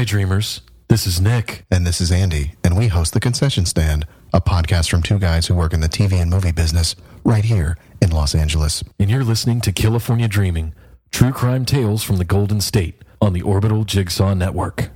[0.00, 0.62] Hi, dreamers.
[0.88, 1.66] This is Nick.
[1.70, 5.46] And this is Andy, and we host The Concession Stand, a podcast from two guys
[5.46, 8.82] who work in the TV and movie business right here in Los Angeles.
[8.98, 10.72] And you're listening to California Dreaming,
[11.10, 14.88] true crime tales from the Golden State on the Orbital Jigsaw Network.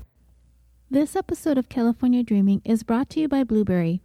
[0.91, 4.01] This episode of California Dreaming is brought to you by Blubrry.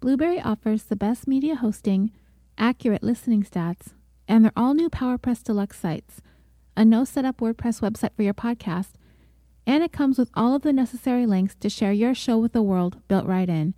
[0.00, 2.12] Blubrry offers the best media hosting,
[2.58, 3.94] accurate listening stats,
[4.28, 6.20] and their all new PowerPress Deluxe sites,
[6.76, 8.88] a no setup WordPress website for your podcast,
[9.66, 12.62] and it comes with all of the necessary links to share your show with the
[12.62, 13.74] world built right in.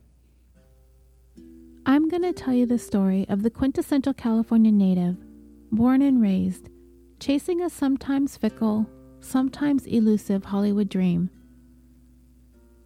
[1.88, 5.17] I'm going to tell you the story of the quintessential California native,
[5.71, 6.70] born and raised,
[7.20, 8.89] chasing a sometimes fickle,
[9.20, 11.30] sometimes elusive Hollywood dream.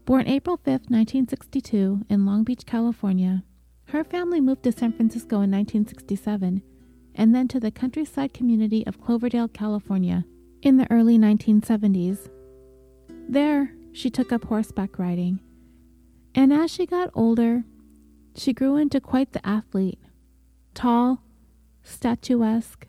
[0.04, 3.44] Born April 5, 1962, in Long Beach, California,
[3.86, 6.62] her family moved to San Francisco in 1967
[7.16, 10.26] and then to the countryside community of Cloverdale, California,
[10.62, 12.30] in the early 1970s.
[13.30, 15.40] There, she took up horseback riding,
[16.36, 17.64] and as she got older,
[18.36, 20.00] she grew into quite the athlete
[20.74, 21.22] tall,
[21.84, 22.88] statuesque,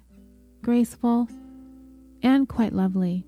[0.62, 1.28] graceful,
[2.22, 3.26] and quite lovely.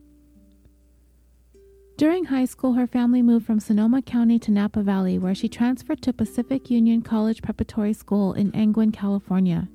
[1.97, 6.03] During high school, her family moved from Sonoma County to Napa Valley, where she transferred
[6.03, 9.69] to Pacific Union College Preparatory School in Angwin, California.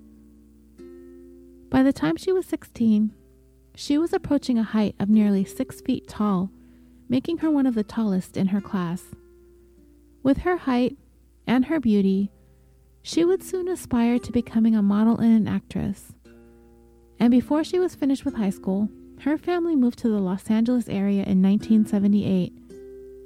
[1.69, 3.13] By the time she was 16,
[3.75, 6.49] she was approaching a height of nearly six feet tall,
[7.07, 9.03] making her one of the tallest in her class.
[10.23, 10.97] With her height
[11.47, 12.31] and her beauty,
[13.01, 16.13] she would soon aspire to becoming a model and an actress.
[17.19, 18.89] And before she was finished with high school,
[19.21, 22.53] her family moved to the Los Angeles area in 1978,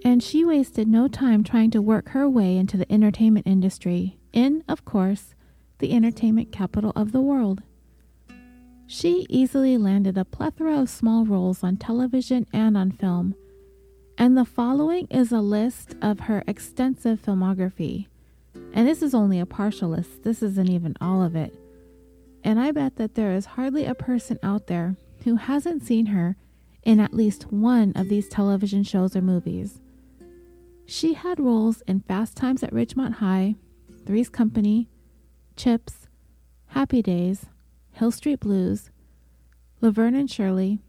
[0.06, 4.64] and she wasted no time trying to work her way into the entertainment industry, in,
[4.70, 5.36] of course,
[5.80, 7.64] the entertainment capital of the world.
[8.88, 13.36] She easily landed a plethora of small roles on television and on film,
[14.18, 18.08] and the following is a list of her extensive filmography.
[18.74, 21.54] And this is only a partial list, this isn't even all of it.
[22.44, 26.36] And I bet that there is hardly a person out there who hasn't seen her
[26.84, 29.82] in at least one of these television shows or movies.
[30.86, 33.56] She had roles in Fast Times at Ridgemont High,
[34.06, 34.90] Three's Company,
[35.56, 36.08] Chips,
[36.68, 37.46] Happy Days,
[37.92, 38.90] Hill Street Blues,
[39.80, 40.80] Laverne and Shirley,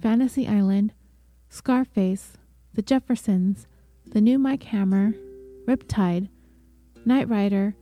[0.00, 0.92] Fantasy Island,
[1.48, 2.34] Scarface,
[2.74, 3.66] The Jeffersons,
[4.06, 5.14] The New Mike Hammer,
[5.66, 6.28] Riptide,
[7.08, 7.74] Knight Rider,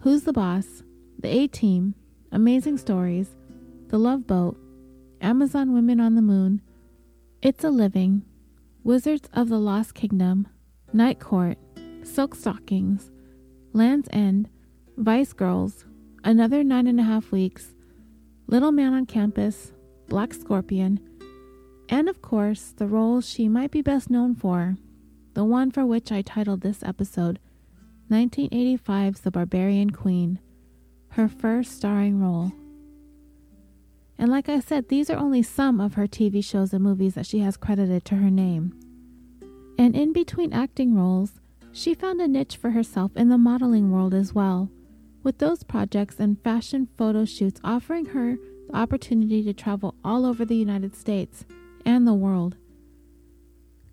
[0.00, 0.82] Who's the Boss,
[1.18, 1.94] The A Team,
[2.32, 3.30] Amazing Stories,
[3.88, 4.58] The Love Boat,
[5.22, 6.60] Amazon Women on the Moon,
[7.40, 8.26] It's a Living,
[8.84, 10.48] Wizards of the Lost Kingdom,
[10.92, 11.56] Night Court,
[12.02, 13.10] Silk Stockings,
[13.72, 14.50] Land's End,
[14.98, 15.86] Vice Girls,
[16.22, 17.72] Another Nine and a Half Weeks,
[18.48, 19.72] Little Man on Campus,
[20.10, 21.00] Black Scorpion,
[21.88, 24.76] and of course, the role she might be best known for,
[25.32, 27.38] the one for which I titled this episode
[28.12, 30.38] 1985's The Barbarian Queen,
[31.12, 32.52] her first starring role.
[34.18, 37.24] And like I said, these are only some of her TV shows and movies that
[37.24, 38.78] she has credited to her name.
[39.78, 41.40] And in between acting roles,
[41.72, 44.70] she found a niche for herself in the modeling world as well,
[45.22, 48.36] with those projects and fashion photo shoots offering her
[48.68, 51.46] the opportunity to travel all over the United States
[51.86, 52.56] and the world.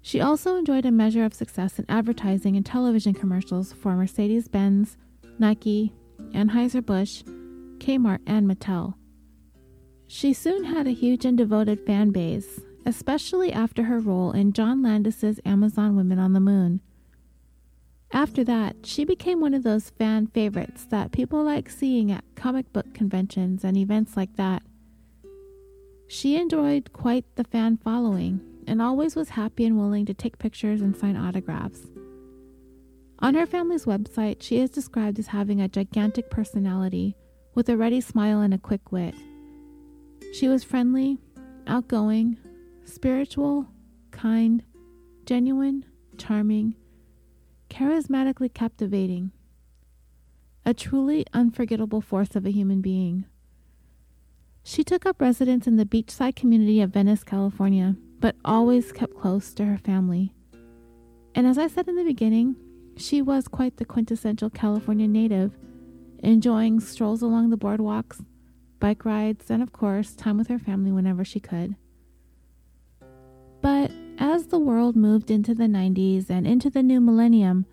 [0.10, 4.98] She also enjoyed a measure of success in advertising and television commercials for Mercedes Benz,
[5.38, 5.94] Nike,
[6.34, 7.22] Anheuser-Busch,
[7.78, 8.96] Kmart, and Mattel.
[10.08, 14.82] She soon had a huge and devoted fan base, especially after her role in John
[14.82, 16.82] Landis's Amazon Women on the Moon.
[18.12, 22.74] After that, she became one of those fan favorites that people like seeing at comic
[22.74, 24.64] book conventions and events like that.
[26.08, 30.82] She enjoyed quite the fan following and always was happy and willing to take pictures
[30.82, 31.82] and sign autographs.
[33.18, 37.16] On her family's website, she is described as having a gigantic personality
[37.56, 39.16] with a ready smile and a quick wit.
[40.34, 41.18] She was friendly,
[41.68, 42.38] outgoing,
[42.86, 43.68] spiritual,
[44.12, 44.64] kind,
[45.26, 45.84] genuine,
[46.18, 46.76] charming,
[47.70, 49.32] charismatically captivating,
[50.66, 53.26] a truly unforgettable force of a human being.
[54.64, 59.54] She took up residence in the beachside community of Venice, California, but always kept close
[59.54, 60.34] to her family.
[61.36, 62.56] And as I said in the beginning,
[62.98, 65.58] she was quite the quintessential California native,
[66.20, 68.24] enjoying strolls along the boardwalks,
[68.80, 71.76] bike rides, and of course, time with her family whenever she could.
[73.62, 77.66] But as the world moved into the 90s and into the new millennium,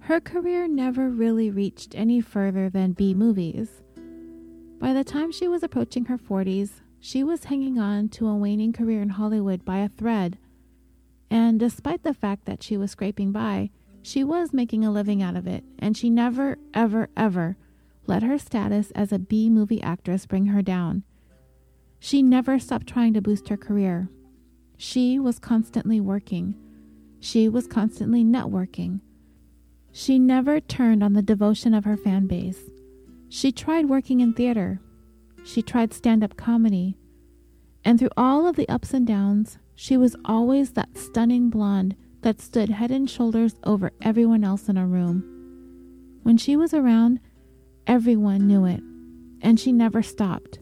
[0.00, 3.82] her career never really reached any further than B movies.
[4.78, 8.72] By the time she was approaching her 40s, she was hanging on to a waning
[8.72, 10.38] career in Hollywood by a thread.
[11.30, 13.68] And despite the fact that she was scraping by,
[14.00, 17.58] she was making a living out of it, and she never, ever, ever
[18.06, 21.02] let her status as a B movie actress bring her down.
[21.98, 24.08] She never stopped trying to boost her career.
[24.78, 26.54] She was constantly working.
[27.20, 29.00] She was constantly networking.
[29.92, 32.70] She never turned on the devotion of her fan base.
[33.28, 34.80] She tried working in theater.
[35.44, 36.96] She tried stand up comedy.
[37.84, 42.40] And through all of the ups and downs, she was always that stunning blonde that
[42.40, 45.22] stood head and shoulders over everyone else in a room.
[46.22, 47.20] When she was around,
[47.86, 48.80] everyone knew it,
[49.42, 50.58] and she never stopped.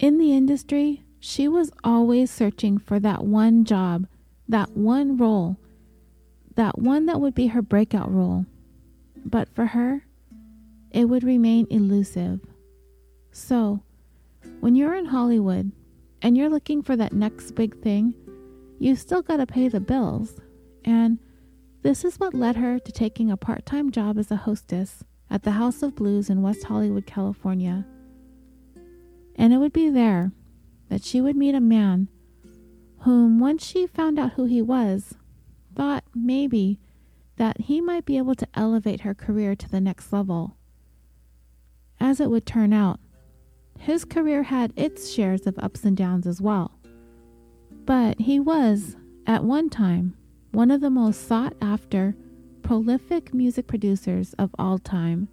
[0.00, 4.08] In the industry, she was always searching for that one job,
[4.48, 5.56] that one role,
[6.56, 8.46] that one that would be her breakout role.
[9.24, 10.04] But for her,
[10.90, 12.40] it would remain elusive.
[13.34, 13.82] So,
[14.60, 15.72] when you're in Hollywood
[16.22, 18.14] and you're looking for that next big thing,
[18.78, 20.40] you still got to pay the bills.
[20.84, 21.18] And
[21.82, 25.42] this is what led her to taking a part time job as a hostess at
[25.42, 27.84] the House of Blues in West Hollywood, California.
[29.34, 30.30] And it would be there
[30.88, 32.06] that she would meet a man
[33.00, 35.14] whom, once she found out who he was,
[35.74, 36.78] thought maybe
[37.36, 40.56] that he might be able to elevate her career to the next level.
[41.98, 43.00] As it would turn out,
[43.84, 46.78] his career had its shares of ups and downs as well.
[47.84, 48.96] But he was,
[49.26, 50.16] at one time,
[50.52, 52.16] one of the most sought after,
[52.62, 55.28] prolific music producers of all time.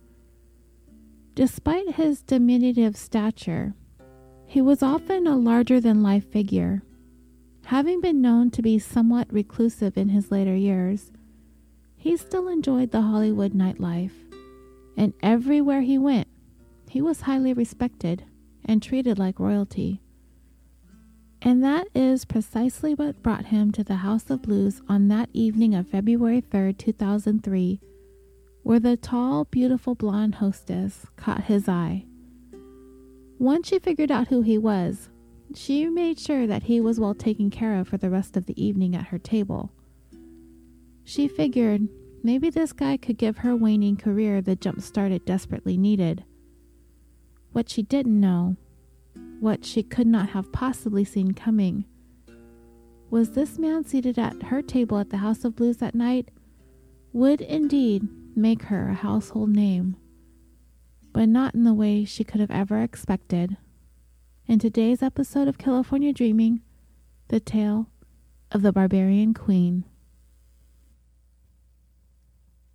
[1.33, 3.73] Despite his diminutive stature,
[4.45, 6.83] he was often a larger than life figure.
[7.67, 11.13] Having been known to be somewhat reclusive in his later years,
[11.95, 14.11] he still enjoyed the Hollywood nightlife,
[14.97, 16.27] and everywhere he went,
[16.89, 18.25] he was highly respected
[18.65, 20.01] and treated like royalty.
[21.41, 25.73] And that is precisely what brought him to the House of Blues on that evening
[25.73, 27.81] of February 3rd, 2003,
[28.61, 32.05] where the tall, beautiful blonde hostess caught his eye.
[33.39, 35.09] Once she figured out who he was,
[35.55, 38.63] she made sure that he was well taken care of for the rest of the
[38.63, 39.71] evening at her table.
[41.03, 41.87] She figured
[42.23, 46.23] maybe this guy could give her waning career the jump start it desperately needed.
[47.51, 48.55] What she didn't know,
[49.39, 51.85] what she could not have possibly seen coming,
[53.09, 56.31] was this man seated at her table at the House of Blues that night
[57.11, 58.07] would indeed
[58.37, 59.97] make her a household name,
[61.11, 63.57] but not in the way she could have ever expected.
[64.47, 66.61] In today's episode of California Dreaming,
[67.27, 67.87] the tale
[68.51, 69.83] of the Barbarian Queen.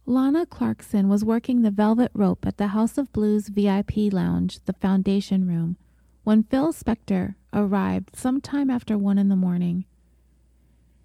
[0.08, 4.72] Lana Clarkson was working the velvet rope at the House of Blues VIP lounge, the
[4.72, 5.76] foundation room,
[6.22, 9.84] when Phil Spector arrived sometime after one in the morning.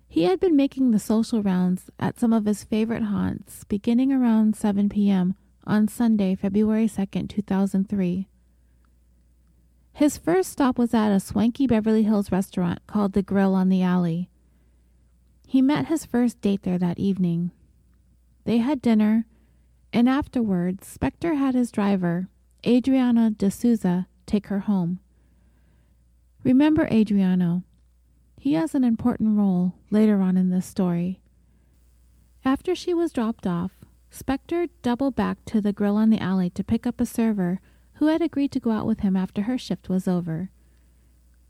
[0.07, 4.55] He had been making the social rounds at some of his favorite haunts beginning around
[4.55, 5.33] 7 p.m.
[5.65, 8.27] on Sunday, February 2nd, 2003.
[9.93, 13.81] His first stop was at a swanky Beverly Hills restaurant called The Grill on the
[13.81, 14.29] Alley.
[15.47, 17.49] He met his first date there that evening.
[18.43, 19.25] They had dinner,
[19.93, 22.27] and afterwards, Spector had his driver,
[22.65, 24.99] Adriano de Souza, take her home.
[26.43, 27.63] Remember Adriano.
[28.39, 31.19] He has an important role later on in this story.
[32.43, 33.71] After she was dropped off,
[34.11, 37.59] Spector doubled back to the grill on the alley to pick up a server
[37.95, 40.49] who had agreed to go out with him after her shift was over.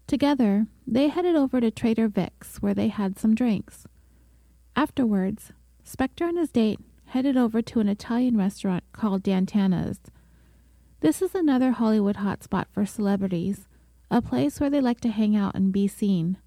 [0.05, 3.88] Together, they headed over to Trader Vic's where they had some drinks.
[4.75, 5.53] Afterwards,
[5.86, 10.00] Spector and his date headed over to an Italian restaurant called Dan Tana's.
[11.02, 13.68] This is another Hollywood hotspot for celebrities,
[14.10, 16.38] a place where they like to hang out and be seen.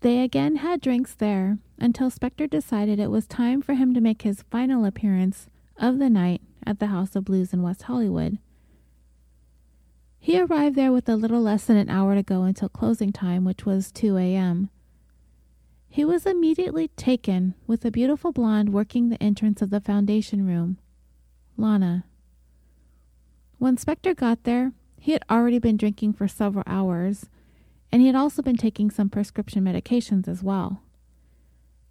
[0.00, 4.22] They again had drinks there until Spector decided it was time for him to make
[4.22, 8.38] his final appearance of the night at the House of Blues in West Hollywood.
[10.18, 13.44] He arrived there with a little less than an hour to go until closing time,
[13.44, 14.70] which was 2 a.m.
[15.94, 20.78] He was immediately taken with a beautiful blonde working the entrance of the foundation room,
[21.56, 22.04] Lana.
[23.58, 27.26] When Spector got there, he had already been drinking for several hours,
[27.92, 30.82] and he had also been taking some prescription medications as well.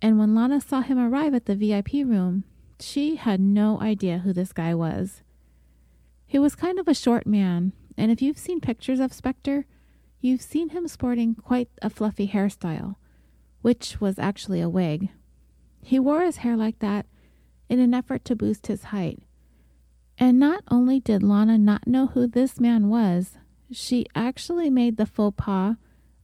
[0.01, 2.43] And when Lana saw him arrive at the VIP room,
[2.81, 5.22] she had no idea who this guy was.
[6.27, 9.63] He was kind of a short man, and if you've seen pictures of Spector,
[10.19, 12.98] you've seen him sporting quite a fluffy hairstyle,
[13.63, 15.10] which was actually a wig.
[15.82, 17.08] He wore his hair like that
[17.70, 19.20] in an effort to boost his height.
[20.20, 23.38] And not only did Lana not know who this man was,
[23.72, 25.77] she actually made the faux pas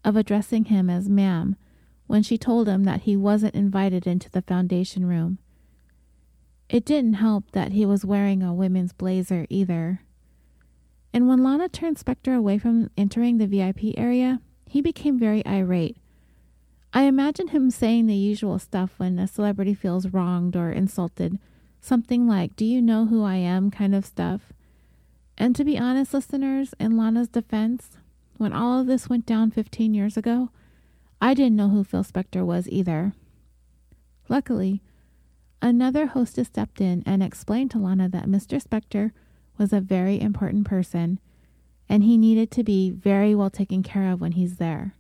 [0.04, 1.56] of addressing him as ma'am
[2.08, 5.40] when she told him that he wasn't invited into the foundation room.
[6.68, 10.02] It didn't help that he was wearing a women's blazer either.
[11.14, 15.98] And when Lana turned Spector away from entering the VIP area, he became very irate.
[16.94, 21.40] I imagine him saying the usual stuff when a celebrity feels wronged or insulted,
[21.80, 23.70] something like, Do you know who I am?
[23.70, 24.54] kind of stuff.
[25.38, 27.98] And to be honest, listeners, in Lana's defense,
[28.38, 30.50] when all of this went down 15 years ago,
[31.22, 33.14] I didn't know who Phil Spector was either.
[34.28, 34.82] Luckily,
[35.62, 38.64] Another hostess stepped in and explained to Lana that Mr.
[38.64, 39.12] Spector
[39.58, 41.20] was a very important person
[41.90, 44.94] and he needed to be very well taken care of when he's there.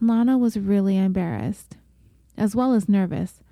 [0.00, 1.76] Lana was really embarrassed,
[2.36, 3.42] as well as nervous,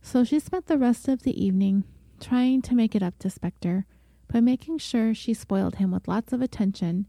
[0.00, 1.84] so she spent the rest of the evening
[2.18, 3.84] trying to make it up to Spector
[4.32, 7.06] by making sure she spoiled him with lots of attention,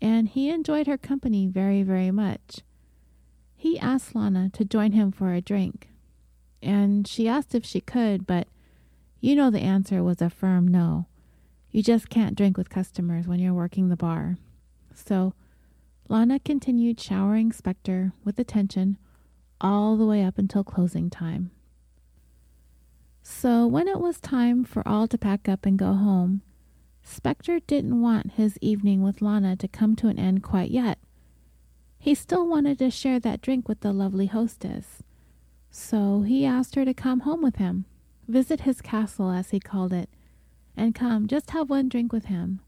[0.00, 2.60] and he enjoyed her company very, very much.
[3.56, 5.88] He asked Lana to join him for a drink,
[6.62, 8.46] and she asked if she could, but
[9.20, 11.06] you know the answer was a firm no.
[11.72, 14.36] You just can't drink with customers when you're working the bar.
[14.94, 15.34] So
[16.10, 18.96] Lana continued showering Spector with attention
[19.60, 21.50] all the way up until closing time.
[23.22, 26.40] So when it was time for all to pack up and go home,
[27.06, 30.98] Spector didn't want his evening with Lana to come to an end quite yet.
[31.98, 35.02] He still wanted to share that drink with the lovely hostess.
[35.70, 37.84] So he asked her to come home with him,
[38.26, 40.08] visit his castle, as he called it,
[40.74, 42.60] and come just have one drink with him.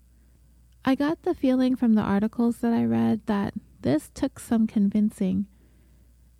[0.84, 5.46] I got the feeling from the articles that I read that this took some convincing.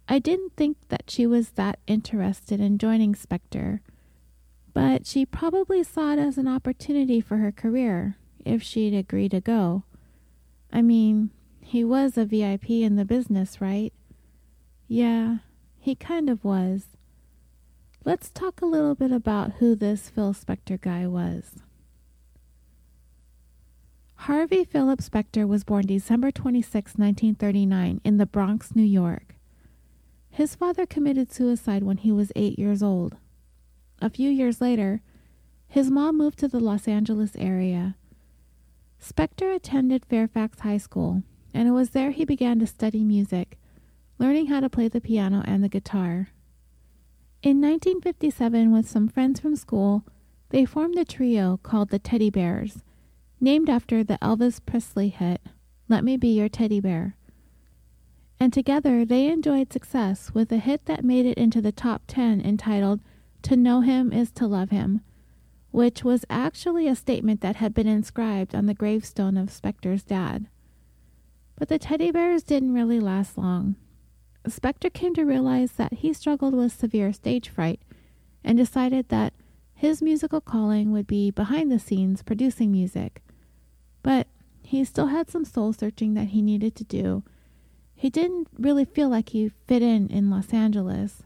[0.08, 3.80] I didn't think that she was that interested in joining Spector,
[4.72, 9.40] but she probably saw it as an opportunity for her career if she'd agree to
[9.40, 9.84] go.
[10.72, 11.30] I mean,
[11.60, 13.92] he was a VIP in the business, right?
[14.88, 15.38] Yeah,
[15.78, 16.86] he kind of was.
[18.04, 21.56] Let's talk a little bit about who this Phil Spector guy was.
[24.24, 29.34] Harvey Philip Spector was born December 26, 1939, in the Bronx, New York.
[30.28, 33.16] His father committed suicide when he was eight years old.
[34.02, 35.00] A few years later,
[35.68, 37.96] his mom moved to the Los Angeles area.
[39.02, 41.22] Spector attended Fairfax High School,
[41.54, 43.56] and it was there he began to study music
[44.18, 46.28] learning how to play the piano and the guitar.
[47.42, 50.04] In 1957, with some friends from school,
[50.50, 52.84] they formed a trio called the Teddy Bears,
[53.40, 55.40] named after the Elvis Presley hit,
[55.88, 57.16] Let Me Be Your Teddy Bear.
[58.38, 62.40] And together they enjoyed success with a hit that made it into the top 10
[62.40, 63.00] entitled
[63.42, 65.00] To Know Him Is to Love Him,
[65.70, 70.46] which was actually a statement that had been inscribed on the gravestone of Spector's dad.
[71.58, 73.76] But the teddy bears didn't really last long.
[74.48, 77.80] Spector came to realize that he struggled with severe stage fright
[78.42, 79.34] and decided that
[79.74, 83.22] his musical calling would be behind the scenes producing music.
[84.02, 84.26] But
[84.62, 87.22] he still had some soul searching that he needed to do.
[87.94, 91.24] He didn't really feel like he fit in in Los Angeles.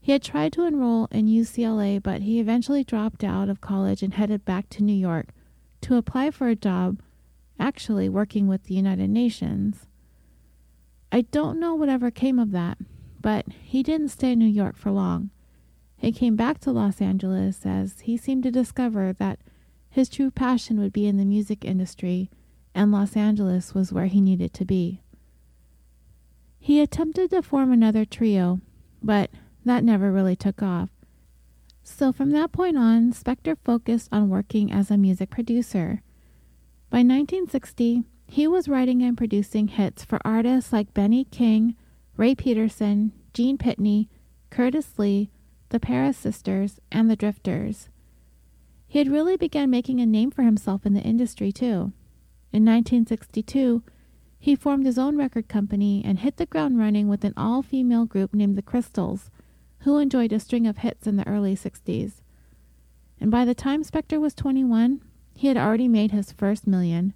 [0.00, 4.14] He had tried to enroll in UCLA, but he eventually dropped out of college and
[4.14, 5.28] headed back to New York
[5.82, 7.00] to apply for a job
[7.58, 9.86] actually working with the United Nations.
[11.12, 12.78] I don't know whatever came of that,
[13.20, 15.30] but he didn't stay in New York for long.
[15.96, 19.40] He came back to Los Angeles as he seemed to discover that
[19.90, 22.30] his true passion would be in the music industry,
[22.74, 25.02] and Los Angeles was where he needed to be.
[26.58, 28.60] He attempted to form another trio,
[29.02, 29.30] but
[29.64, 30.90] that never really took off.
[31.82, 36.02] So from that point on, Spector focused on working as a music producer.
[36.88, 41.74] By 1960, he was writing and producing hits for artists like Benny King,
[42.16, 44.08] Ray Peterson, Gene Pitney,
[44.50, 45.30] Curtis Lee,
[45.70, 47.88] the Paris Sisters, and the Drifters.
[48.90, 51.92] He had really begun making a name for himself in the industry, too.
[52.52, 53.84] In 1962,
[54.36, 58.04] he formed his own record company and hit the ground running with an all female
[58.04, 59.30] group named the Crystals,
[59.82, 62.14] who enjoyed a string of hits in the early 60s.
[63.20, 65.02] And by the time Spector was 21,
[65.36, 67.14] he had already made his first million.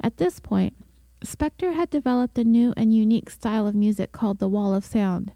[0.00, 0.76] At this point,
[1.24, 5.32] Spector had developed a new and unique style of music called the Wall of Sound.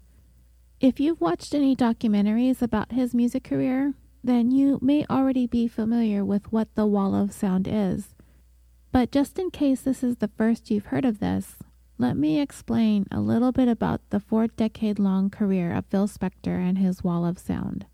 [0.79, 3.93] If you've watched any documentaries about his music career,
[4.23, 8.15] then you may already be familiar with what the Wall of Sound is.
[8.91, 11.55] But just in case this is the first you've heard of this,
[11.97, 16.57] let me explain a little bit about the four decade long career of Phil Spector
[16.57, 17.85] and his wall of sound.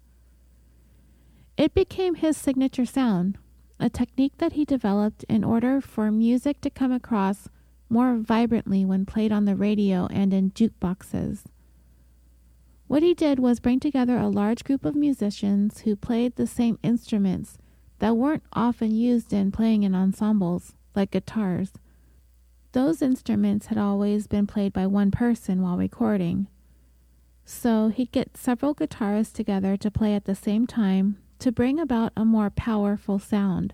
[1.55, 3.37] It became his signature sound,
[3.79, 7.47] a technique that he developed in order for music to come across
[7.89, 11.43] more vibrantly when played on the radio and in jukeboxes.
[12.87, 16.77] What he did was bring together a large group of musicians who played the same
[16.83, 17.57] instruments
[17.99, 21.71] that weren't often used in playing in ensembles, like guitars.
[22.73, 26.47] Those instruments had always been played by one person while recording.
[27.45, 32.13] So he'd get several guitarists together to play at the same time to bring about
[32.15, 33.73] a more powerful sound.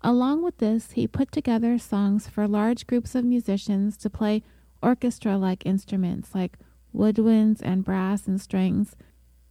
[0.00, 4.42] Along with this, he put together songs for large groups of musicians to play
[4.80, 6.56] orchestra like instruments like
[6.94, 8.96] woodwinds and brass and strings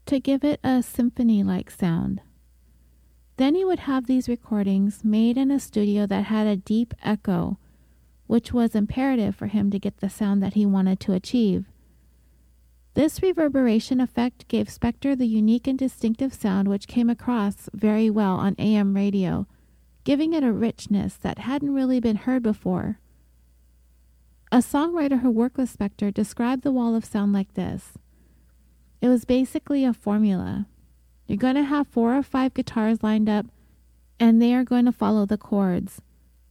[0.05, 2.21] to give it a symphony like sound.
[3.37, 7.59] Then he would have these recordings made in a studio that had a deep echo,
[8.25, 11.65] which was imperative for him to get the sound that he wanted to achieve.
[12.95, 18.35] This reverberation effect gave Spector the unique and distinctive sound which came across very well
[18.37, 19.45] on AM radio,
[20.03, 22.99] giving it a richness that hadn't really been heard before.
[24.49, 27.97] A songwriter who worked with Spector described the wall of sound like this
[29.01, 30.67] it was basically a formula.
[31.27, 33.45] You're going to have four or five guitars lined up,
[34.19, 36.01] and they are going to follow the chords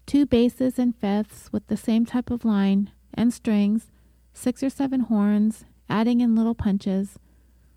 [0.04, 3.90] two basses and fifths with the same type of line and strings,
[4.34, 7.18] six or seven horns, adding in little punches,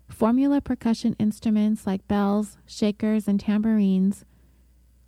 [0.08, 4.26] formula percussion instruments like bells, shakers, and tambourines.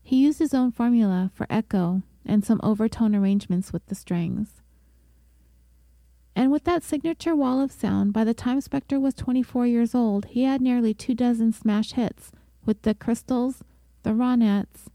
[0.03, 4.62] He used his own formula for echo and some overtone arrangements with the strings.
[6.35, 10.27] And with that signature wall of sound, by the time Spector was 24 years old,
[10.27, 12.33] he had nearly two dozen smash hits
[12.65, 13.63] with the Crystals,
[14.03, 14.87] the Ronettes,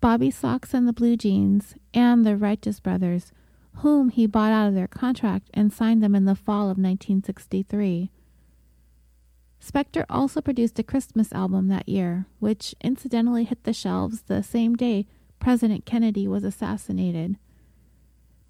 [0.00, 0.30] Bob B.
[0.30, 3.32] Soxx and the Blue Jeans, and the Righteous Brothers,
[3.76, 8.10] whom he bought out of their contract and signed them in the fall of 1963.
[9.62, 14.74] Spector also produced a Christmas album that year, which incidentally hit the shelves the same
[14.74, 15.06] day
[15.38, 17.36] President Kennedy was assassinated.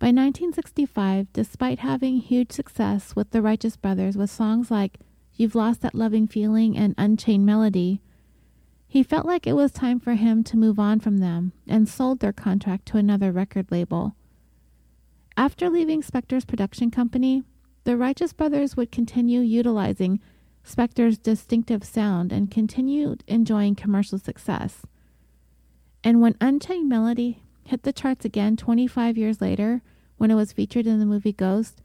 [0.03, 4.99] By 1965, despite having huge success with the Righteous Brothers with songs like
[5.33, 8.01] You've Lost That Loving Feeling and Unchained Melody,
[8.89, 12.19] he felt like it was time for him to move on from them and sold
[12.19, 14.17] their contract to another record label.
[15.37, 17.45] After leaving Spector's production company,
[17.85, 20.19] the Righteous Brothers would continue utilizing
[20.67, 24.83] Spector's distinctive sound and continued enjoying commercial success.
[26.03, 29.81] And when Unchained Melody hit the charts again 25 years later,
[30.23, 31.83] when it was featured in the movie Ghost,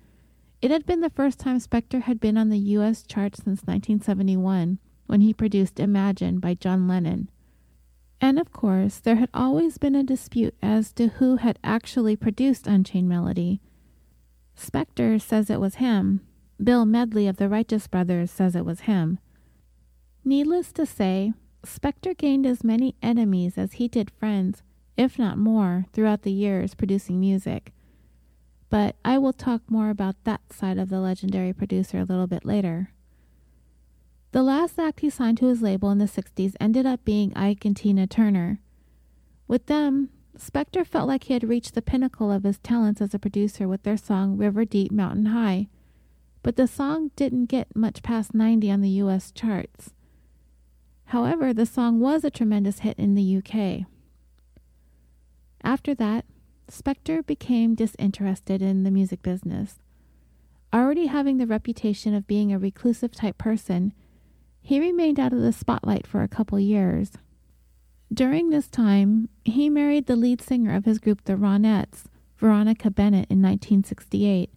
[0.62, 3.02] it had been the first time Spector had been on the U.S.
[3.02, 7.32] chart since 1971, when he produced Imagine by John Lennon.
[8.22, 12.68] And of course, there had always been a dispute as to who had actually produced
[12.68, 13.60] Unchained Melody.
[14.56, 16.22] Spector says it was him.
[16.64, 19.18] Bill Medley of the Righteous Brothers says it was him.
[20.24, 21.34] Needless to say,
[21.66, 24.62] Spector gained as many enemies as he did friends,
[24.96, 27.74] if not more, throughout the years producing music.
[28.70, 32.46] But I will talk more about that side of the legendary producer a little bit
[32.46, 32.92] later.
[34.32, 37.66] The last act he signed to his label in the 60s ended up being Ike
[37.66, 38.60] and Tina Turner.
[39.48, 43.20] With them, Spector felt like he had reached the pinnacle of his talents as a
[43.20, 45.68] producer with their song River Deep Mountain High,
[46.44, 49.94] but the song didn't get much past 90 on the US charts.
[51.06, 53.88] However, the song was a tremendous hit in the UK.
[55.64, 56.26] After that,
[56.72, 59.80] Spector became disinterested in the music business.
[60.74, 63.94] Already having the reputation of being a reclusive type person,
[64.62, 67.14] he remained out of the spotlight for a couple years.
[68.14, 72.06] During this time, he married the lead singer of his group, the Ronettes,
[72.38, 74.52] Veronica Bennett, in 1968.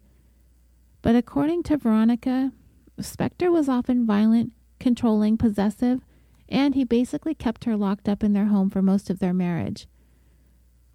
[1.01, 2.51] But according to Veronica,
[2.99, 6.01] Spector was often violent, controlling, possessive,
[6.49, 9.87] and he basically kept her locked up in their home for most of their marriage.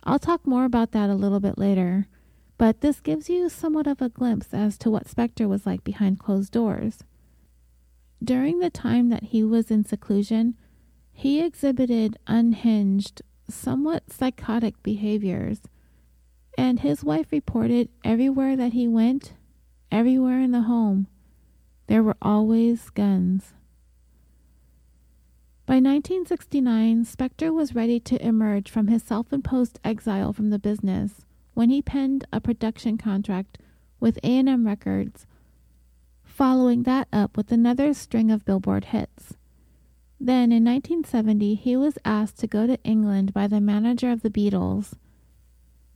[0.06, 2.06] I'll talk more about that a little bit later,
[2.58, 6.20] but this gives you somewhat of a glimpse as to what Spector was like behind
[6.20, 7.00] closed doors.
[8.22, 10.54] During the time that he was in seclusion,
[11.12, 15.62] he exhibited unhinged, somewhat psychotic behaviors,
[16.56, 19.32] and his wife reported everywhere that he went,
[19.90, 21.08] everywhere in the home,
[21.88, 23.54] there were always guns.
[25.66, 31.26] By 1969, Spector was ready to emerge from his self imposed exile from the business
[31.54, 33.58] when he penned a production contract
[33.98, 35.26] with A&M Records
[36.22, 39.34] following that up with another string of Billboard hits.
[40.20, 44.30] Then in 1970, he was asked to go to England by the manager of the
[44.30, 44.92] Beatles.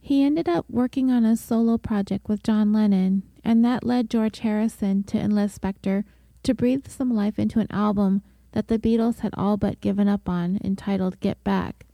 [0.01, 4.39] He ended up working on a solo project with John Lennon, and that led George
[4.39, 6.05] Harrison to enlist Spector
[6.43, 8.23] to breathe some life into an album
[8.53, 11.87] that the Beatles had all but given up on, entitled Get Back.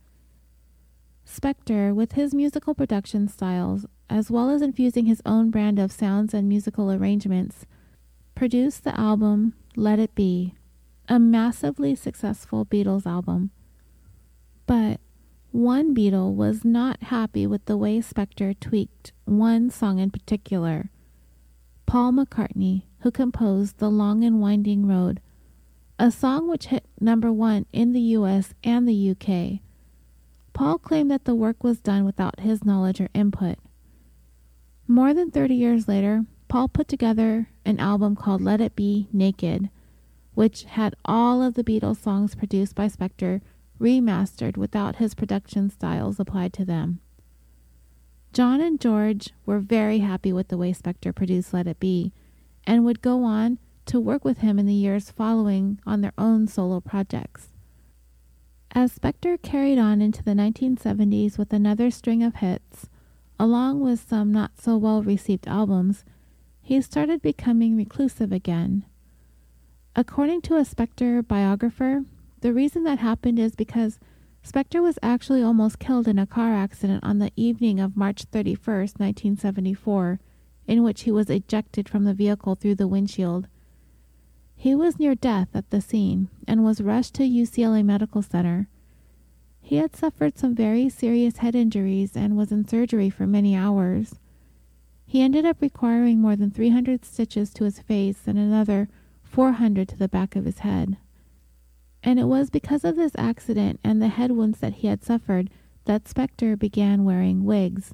[1.25, 6.33] Spector, with his musical production styles, as well as infusing his own brand of sounds
[6.33, 7.65] and musical arrangements,
[8.33, 10.55] produced the album Let It Be,
[11.09, 13.51] a massively successful Beatles album.
[14.65, 14.99] But
[15.51, 20.91] one Beatle was not happy with the way Spector tweaked one song in particular.
[21.85, 25.21] Paul McCartney, who composed The Long and Winding Road,
[25.99, 29.61] a song which hit number one in the US and the UK.
[30.53, 33.57] Paul claimed that the work was done without his knowledge or input.
[34.87, 39.69] More than 30 years later, Paul put together an album called Let It Be Naked,
[40.33, 43.41] which had all of the Beatles songs produced by Spector
[43.79, 46.99] remastered without his production styles applied to them.
[48.33, 52.13] John and George were very happy with the way Spector produced Let It Be
[52.65, 56.47] and would go on to work with him in the years following on their own
[56.47, 57.49] solo projects.
[58.71, 62.89] As Spector carried on into the 1970s with another string of hits,
[63.39, 66.03] along with some not so well received albums,
[66.61, 68.85] he started becoming reclusive again.
[69.95, 72.03] According to a Spector biographer,
[72.41, 73.99] the reason that happened is because
[74.45, 78.99] Spector was actually almost killed in a car accident on the evening of March 31st,
[78.99, 80.19] 1974,
[80.67, 83.47] in which he was ejected from the vehicle through the windshield.
[84.59, 88.67] He was near death at the scene and was rushed to UCLA Medical Center.
[89.61, 94.15] He had suffered some very serious head injuries and was in surgery for many hours.
[95.05, 98.89] He ended up requiring more than 300 stitches to his face and another
[99.21, 100.97] 400 to the back of his head.
[102.01, 105.51] And it was because of this accident and the head wounds that he had suffered
[105.85, 107.93] that Spector began wearing wigs.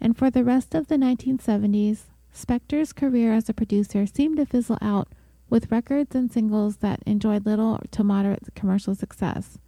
[0.00, 4.78] And for the rest of the 1970s, Spector's career as a producer seemed to fizzle
[4.82, 5.08] out
[5.50, 9.58] with records and singles that enjoyed little to moderate commercial success.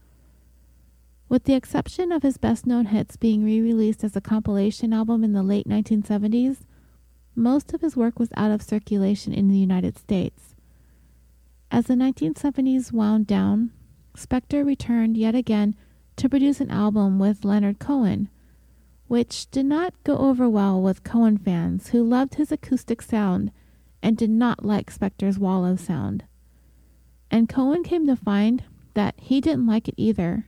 [1.28, 5.24] With the exception of his best known hits being re released as a compilation album
[5.24, 6.58] in the late 1970s,
[7.34, 10.54] most of his work was out of circulation in the United States.
[11.70, 13.72] As the 1970s wound down,
[14.14, 15.74] Spector returned yet again
[16.16, 18.28] to produce an album with Leonard Cohen,
[19.08, 23.50] which did not go over well with Cohen fans who loved his acoustic sound
[24.02, 26.24] and did not like Spector's wall of sound.
[27.30, 30.46] And Cohen came to find that he didn't like it either.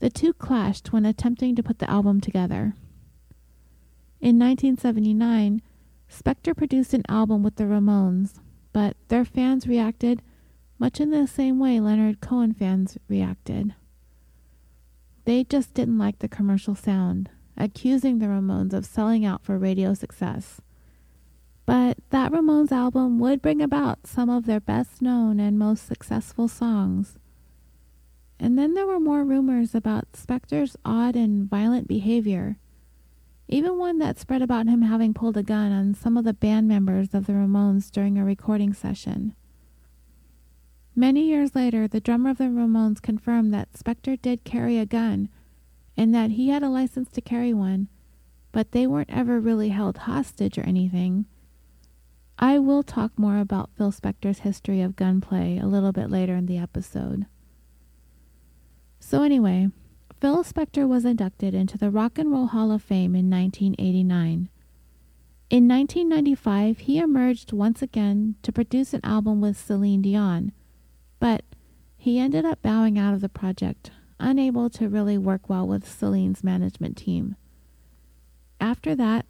[0.00, 2.74] The two clashed when attempting to put the album together.
[4.20, 5.62] In 1979,
[6.10, 8.34] Spector produced an album with the Ramones,
[8.72, 10.22] but their fans reacted
[10.78, 13.74] much in the same way Leonard Cohen fans reacted.
[15.24, 19.94] They just didn't like the commercial sound, accusing the Ramones of selling out for radio
[19.94, 20.60] success.
[21.66, 26.48] But that Ramones album would bring about some of their best known and most successful
[26.48, 27.18] songs.
[28.38, 32.58] And then there were more rumors about Spector's odd and violent behavior,
[33.48, 36.68] even one that spread about him having pulled a gun on some of the band
[36.68, 39.34] members of the Ramones during a recording session.
[40.96, 45.28] Many years later, the drummer of the Ramones confirmed that Spector did carry a gun
[45.96, 47.88] and that he had a license to carry one,
[48.52, 51.26] but they weren't ever really held hostage or anything.
[52.38, 56.46] I will talk more about Phil Spector's history of gunplay a little bit later in
[56.46, 57.26] the episode.
[58.98, 59.68] So, anyway,
[60.20, 64.48] Phil Spector was inducted into the Rock and Roll Hall of Fame in 1989.
[65.50, 70.52] In 1995, he emerged once again to produce an album with Celine Dion,
[71.20, 71.44] but
[71.96, 76.42] he ended up bowing out of the project, unable to really work well with Celine's
[76.42, 77.36] management team.
[78.60, 79.26] After that,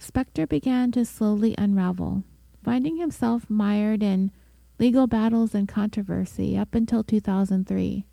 [0.00, 2.22] Spector began to slowly unravel
[2.62, 4.30] finding himself mired in
[4.78, 8.04] legal battles and controversy up until 2003.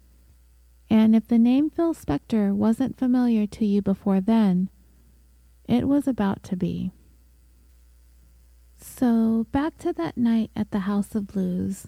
[0.90, 4.70] And if the name Phil Spector wasn't familiar to you before then,
[5.68, 6.92] it was about to be.
[8.78, 11.88] So, back to that night at the House of Blues.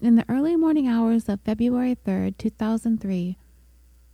[0.00, 3.36] In the early morning hours of February 3rd, 2003,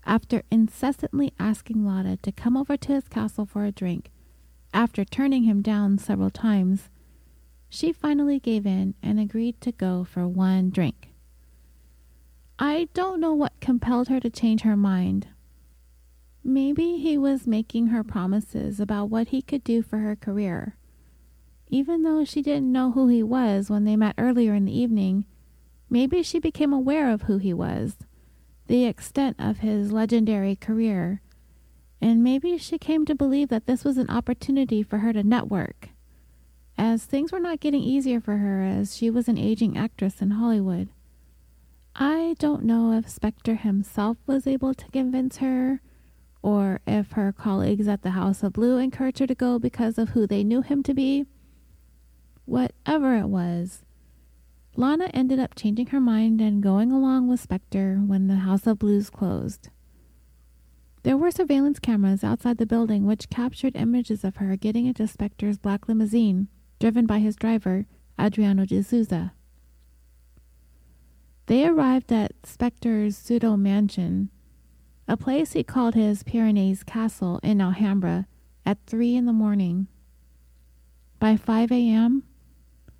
[0.06, 4.10] after incessantly asking Lotta to come over to his castle for a drink,
[4.72, 6.90] after turning him down several times,
[7.74, 11.08] she finally gave in and agreed to go for one drink.
[12.56, 15.26] I don't know what compelled her to change her mind.
[16.44, 20.76] Maybe he was making her promises about what he could do for her career.
[21.68, 25.24] Even though she didn't know who he was when they met earlier in the evening,
[25.90, 27.96] maybe she became aware of who he was,
[28.68, 31.22] the extent of his legendary career,
[32.00, 35.88] and maybe she came to believe that this was an opportunity for her to network,
[36.76, 40.32] as things were not getting easier for her as she was an aging actress in
[40.32, 40.88] Hollywood.
[41.96, 45.80] I don't know if Spector himself was able to convince her,
[46.42, 50.10] or if her colleagues at the House of Blue encouraged her to go because of
[50.10, 51.26] who they knew him to be.
[52.46, 53.84] Whatever it was,
[54.76, 58.80] Lana ended up changing her mind and going along with Spector when the House of
[58.80, 59.70] Blues closed.
[61.04, 65.58] There were surveillance cameras outside the building which captured images of her getting into Spector's
[65.58, 66.48] black limousine,
[66.84, 67.86] driven by his driver,
[68.20, 69.32] Adriano de Souza.
[71.46, 74.28] They arrived at Spector's pseudo mansion,
[75.08, 78.26] a place he called his Pyrenees Castle in Alhambra,
[78.66, 79.86] at three in the morning.
[81.18, 82.24] By 5 a.m.,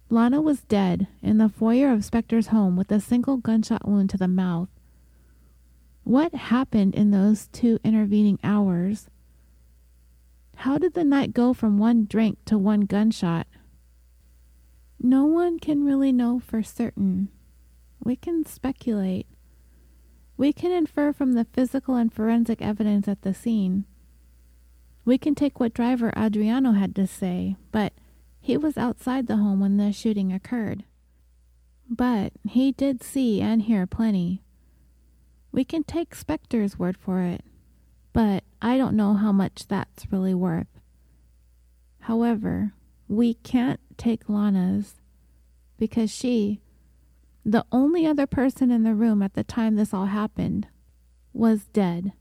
[0.09, 4.17] Lana was dead in the foyer of Spector's home with a single gunshot wound to
[4.17, 4.71] the mouth.
[6.05, 9.11] What happened in those two intervening hours?
[10.57, 13.47] How did the night go from one drink to one gunshot?
[15.07, 17.29] No one can really know for certain.
[18.03, 19.27] We can speculate.
[20.39, 23.85] We can infer from the physical and forensic evidence at the scene.
[25.05, 27.93] We can take what driver Adriano had to say, but
[28.41, 30.85] he was outside the home when the shooting occurred.
[31.87, 34.43] But he did see and hear plenty.
[35.53, 37.45] We can take Spector's word for it,
[38.15, 40.81] but I don't know how much that's really worth.
[42.01, 42.73] However,
[43.07, 44.95] we can't take Lana's
[45.79, 46.61] because she,
[47.45, 50.69] the only other person in the room at the time this all happened,
[51.33, 52.13] was dead.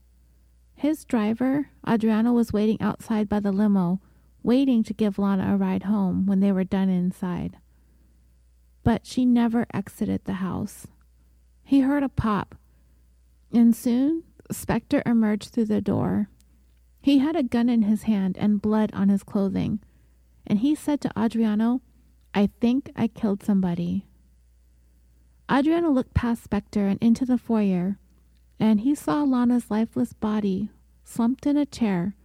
[0.74, 4.00] His driver, Adriano, was waiting outside by the limo,
[4.42, 7.56] waiting to give Lana a ride home when they were done inside.
[8.82, 10.86] But she never exited the house.
[11.62, 12.56] He heard a pop,
[13.52, 16.28] and soon Spector emerged through the door.
[17.00, 19.80] He had a gun in his hand and blood on his clothing,
[20.46, 21.80] and he said to Adriano,
[22.34, 24.06] I think I killed somebody.
[25.50, 27.98] Adriano looked past Spector and into the foyer,
[28.58, 30.70] and he saw Lana's lifeless body
[31.04, 32.16] slumped in a chair,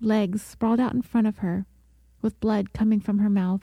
[0.00, 1.66] legs sprawled out in front of her,
[2.22, 3.62] with blood coming from her mouth.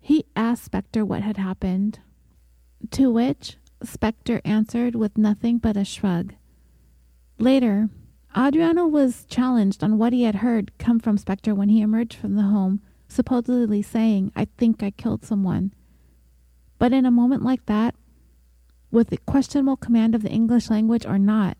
[0.00, 2.00] He asked Spector what had happened,
[2.92, 6.34] to which Spector answered with nothing but a shrug.
[7.38, 7.88] Later,
[8.36, 12.36] Adriano was challenged on what he had heard come from Spector when he emerged from
[12.36, 15.72] the home, supposedly saying, I think I killed someone.
[16.78, 17.94] But in a moment like that,
[18.90, 21.56] with the questionable command of the English language or not,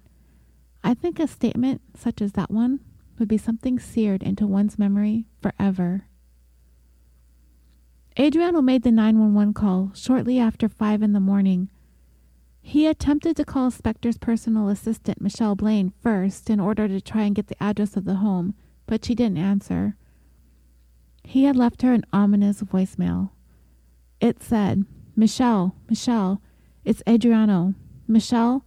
[0.85, 2.81] I think a statement such as that one
[3.19, 6.05] would be something seared into one's memory forever.
[8.19, 11.69] Adriano made the 911 call shortly after 5 in the morning.
[12.69, 17.35] He attempted to call Spector's personal assistant, Michelle Blaine, first in order to try and
[17.35, 18.53] get the address of the home,
[18.85, 19.97] but she didn't answer.
[21.25, 23.31] He had left her an ominous voicemail.
[24.21, 24.85] It said,
[25.17, 26.43] Michelle, Michelle,
[26.85, 27.73] it's Adriano.
[28.07, 28.67] Michelle,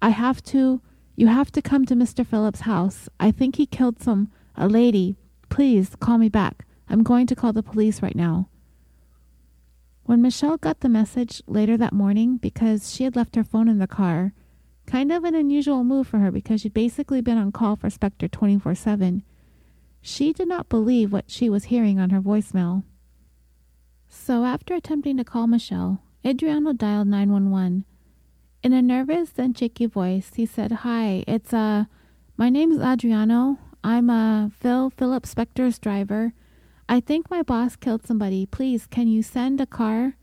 [0.00, 0.80] I have to,
[1.14, 2.26] you have to come to Mr.
[2.26, 3.10] Phillips' house.
[3.20, 5.18] I think he killed some, a lady.
[5.50, 6.64] Please call me back.
[6.88, 8.48] I'm going to call the police right now.
[10.04, 13.78] When Michelle got the message later that morning, because she had left her phone in
[13.78, 14.34] the car,
[14.86, 18.30] kind of an unusual move for her because she'd basically been on call for Spector
[18.30, 19.22] 24 7,
[20.02, 22.84] she did not believe what she was hearing on her voicemail.
[24.06, 27.86] So, after attempting to call Michelle, Adriano dialed 911.
[28.62, 31.84] In a nervous and shaky voice, he said, Hi, it's, uh,
[32.36, 33.58] my name's Adriano.
[33.82, 36.34] I'm, uh, Phil Philip Spector's driver.
[36.88, 38.46] I think my boss killed somebody.
[38.46, 40.16] Please, can you send a car?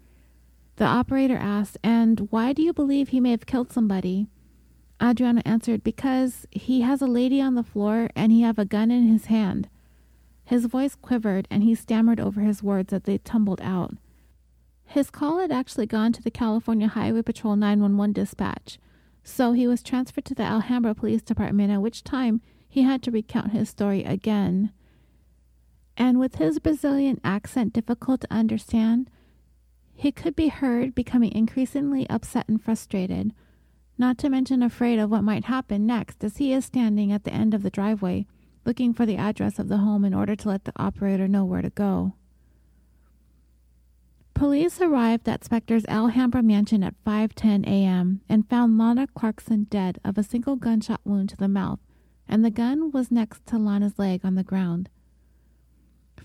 [0.75, 4.27] The operator asked, And why do you believe he may have killed somebody?
[5.01, 8.91] Adriano answered, Because he has a lady on the floor and he have a gun
[8.91, 9.69] in his hand.
[10.43, 13.95] His voice quivered and he stammered over his words as they tumbled out.
[14.85, 18.77] His call had actually gone to the California Highway Patrol 911 dispatch,
[19.23, 23.11] so he was transferred to the Alhambra Police Department, at which time he had to
[23.11, 24.71] recount his story again.
[25.97, 29.09] And with his Brazilian accent difficult to understand,
[29.93, 33.33] he could be heard becoming increasingly upset and frustrated,
[33.97, 37.33] not to mention afraid of what might happen next as he is standing at the
[37.33, 38.25] end of the driveway
[38.65, 41.61] looking for the address of the home in order to let the operator know where
[41.61, 42.13] to go.
[44.33, 48.21] Police arrived at Spector's Alhambra mansion at 5:10 a.m.
[48.27, 51.79] and found Lana Clarkson dead of a single gunshot wound to the mouth,
[52.27, 54.89] and the gun was next to Lana's leg on the ground.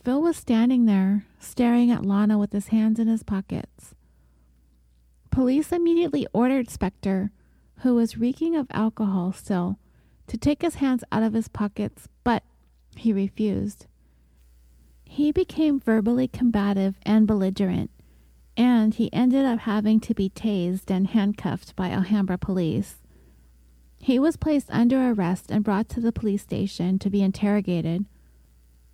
[0.07, 3.97] Phil was standing there, staring at Lana with his hands in his pockets.
[5.33, 7.31] Police immediately ordered Spector,
[7.79, 9.81] who was reeking of alcohol still,
[10.29, 12.45] to take his hands out of his pockets, but
[12.95, 13.87] he refused.
[15.05, 17.91] He became verbally combative and belligerent,
[18.57, 22.99] and he ended up having to be tased and handcuffed by Alhambra police.
[23.99, 28.05] He was placed under arrest and brought to the police station to be interrogated.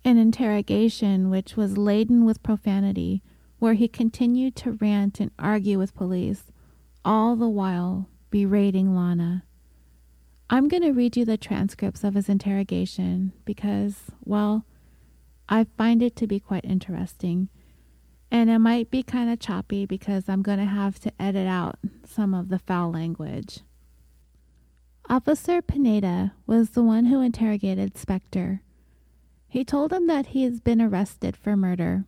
[0.05, 3.23] An interrogation which was laden with profanity,
[3.59, 6.51] where he continued to rant and argue with police,
[7.05, 9.45] all the while berating Lana.
[10.49, 14.65] I'm going to read you the transcripts of his interrogation because, well,
[15.47, 17.49] I find it to be quite interesting.
[18.29, 21.77] And it might be kind of choppy because I'm going to have to edit out
[22.05, 23.59] some of the foul language.
[25.09, 28.61] Officer Pineda was the one who interrogated Spector.
[29.53, 32.05] He told him that he has been arrested for murder.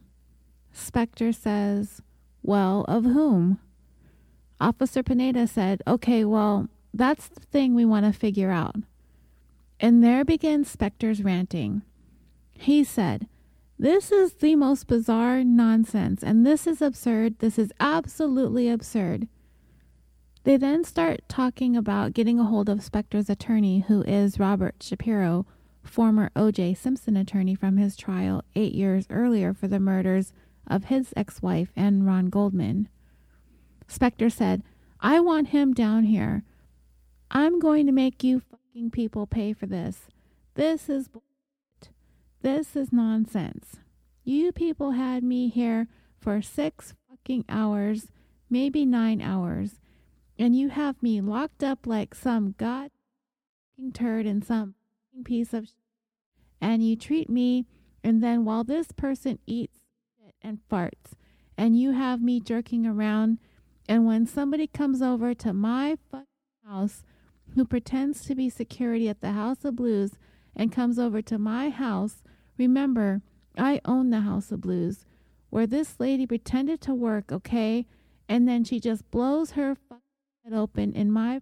[0.74, 2.02] Spector says,
[2.42, 3.60] Well, of whom?
[4.60, 8.78] Officer Pineda said, Okay, well, that's the thing we want to figure out.
[9.80, 11.84] And there begins Spector's ranting.
[12.54, 13.28] He said,
[13.78, 17.38] This is the most bizarre nonsense, and this is absurd.
[17.38, 19.28] This is absolutely absurd.
[20.46, 25.46] They then start talking about getting a hold of Spector's attorney, who is Robert Shapiro,
[25.88, 26.74] former O.J.
[26.74, 30.34] Simpson attorney from his trial eight years earlier for the murders
[30.68, 32.90] of his ex wife and Ron Goldman.
[33.88, 34.64] Spector said,
[35.00, 36.44] I want him down here.
[37.32, 40.08] I'm going to make you fucking people pay for this.
[40.56, 41.92] This is bullshit.
[42.42, 43.78] This is nonsense.
[44.24, 45.88] You people had me here
[46.20, 48.08] for six fucking hours,
[48.50, 49.80] maybe nine hours,
[50.40, 52.92] and you have me locked up like some god
[53.94, 54.74] turd in some
[55.24, 55.70] piece of.
[56.62, 57.68] And you treat me,
[58.04, 59.80] and then while this person eats
[60.42, 61.14] and farts,
[61.58, 63.40] and you have me jerking around,
[63.88, 66.26] and when somebody comes over to my fucking
[66.66, 67.04] house
[67.54, 70.14] who pretends to be security at the House of Blues
[70.56, 72.24] and comes over to my house,
[72.58, 73.22] remember,
[73.58, 75.06] I own the House of Blues,
[75.50, 77.86] where this lady pretended to work, okay?
[78.28, 79.78] And then she just blows her
[80.44, 81.42] head open in my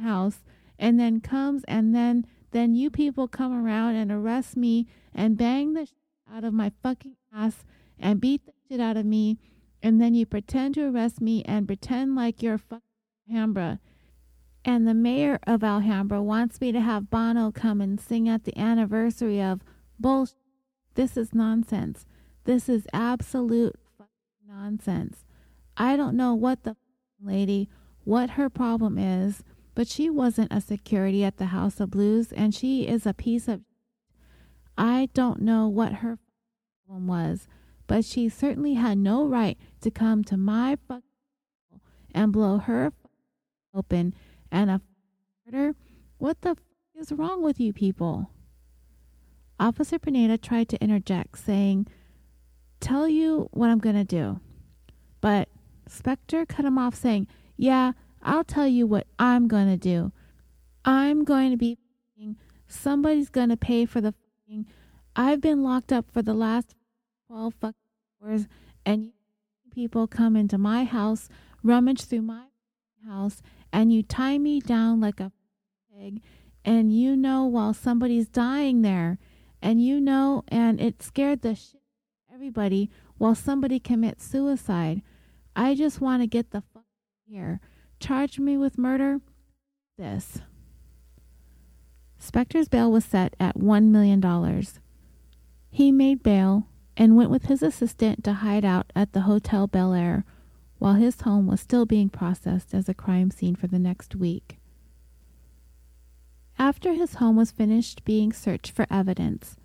[0.00, 0.40] house
[0.78, 5.74] and then comes and then then you people come around and arrest me and bang
[5.74, 5.96] the shit
[6.32, 7.64] out of my fucking ass
[7.98, 9.38] and beat the shit out of me
[9.82, 12.82] and then you pretend to arrest me and pretend like you're fucking
[13.28, 13.80] Alhambra
[14.64, 18.56] and the mayor of Alhambra wants me to have Bono come and sing at the
[18.56, 19.60] anniversary of
[19.98, 20.36] bullshit.
[20.94, 22.06] This is nonsense.
[22.44, 23.74] This is absolute
[24.46, 25.24] nonsense.
[25.76, 26.76] I don't know what the
[27.20, 27.68] lady,
[28.04, 29.42] what her problem is,
[29.74, 33.48] but she wasn't a security at the House of Blues, and she is a piece
[33.48, 33.62] of.
[34.76, 36.18] I don't know what her
[36.86, 37.46] problem was,
[37.86, 40.76] but she certainly had no right to come to my
[42.14, 42.92] and blow her
[43.74, 44.14] open
[44.50, 44.80] and a
[45.46, 45.74] murder?
[46.18, 46.56] What the
[46.94, 48.30] is wrong with you people?
[49.58, 51.86] Officer Pineda tried to interject, saying,
[52.80, 54.40] Tell you what I'm going to do.
[55.20, 55.48] But
[55.88, 60.12] Spector cut him off, saying, Yeah, I'll tell you what I'm going to do.
[60.84, 61.78] I'm going to be
[62.66, 64.14] somebody's going to pay for the
[65.14, 66.74] I've been locked up for the last
[67.26, 67.74] 12 fucking
[68.22, 68.46] hours
[68.84, 69.12] and you
[69.74, 71.28] people come into my house,
[71.62, 72.46] rummage through my
[73.06, 75.32] house and you tie me down like a
[75.94, 76.22] pig
[76.64, 79.18] and you know while somebody's dying there
[79.60, 81.80] and you know and it scared the shit
[82.32, 85.02] everybody while somebody commits suicide.
[85.54, 86.84] I just want to get the fuck
[87.26, 87.60] here
[88.02, 89.20] charge me with murder
[89.96, 90.38] this
[92.20, 94.80] Spector's bail was set at one million dollars
[95.70, 99.94] he made bail and went with his assistant to hide out at the hotel bel
[99.94, 100.24] air
[100.78, 104.58] while his home was still being processed as a crime scene for the next week.
[106.58, 109.56] After his home was finished being searched for evidence,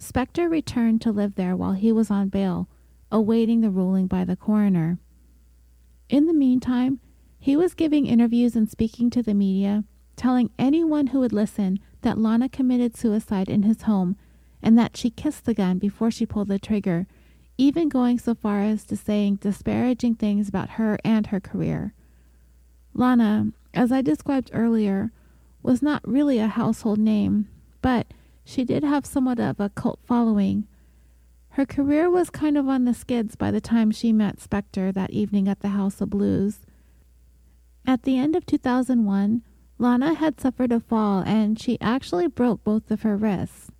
[0.00, 2.68] Spector returned to live there while he was on bail,
[3.10, 4.98] awaiting the ruling by the coroner.
[6.08, 7.00] In the meantime,
[7.42, 9.82] he was giving interviews and speaking to the media,
[10.14, 14.16] telling anyone who would listen that Lana committed suicide in his home
[14.62, 17.06] and that she kissed the gun before she pulled the trigger
[17.58, 21.94] even going so far as to saying disparaging things about her and her career.
[22.94, 25.12] Lana, as I described earlier,
[25.62, 27.48] was not really a household name,
[27.80, 28.06] but
[28.44, 30.66] she did have somewhat of a cult following.
[31.50, 35.10] Her career was kind of on the skids by the time she met Spector that
[35.10, 36.60] evening at the House of Blues.
[37.86, 39.42] At the end of 2001,
[39.78, 43.72] Lana had suffered a fall and she actually broke both of her wrists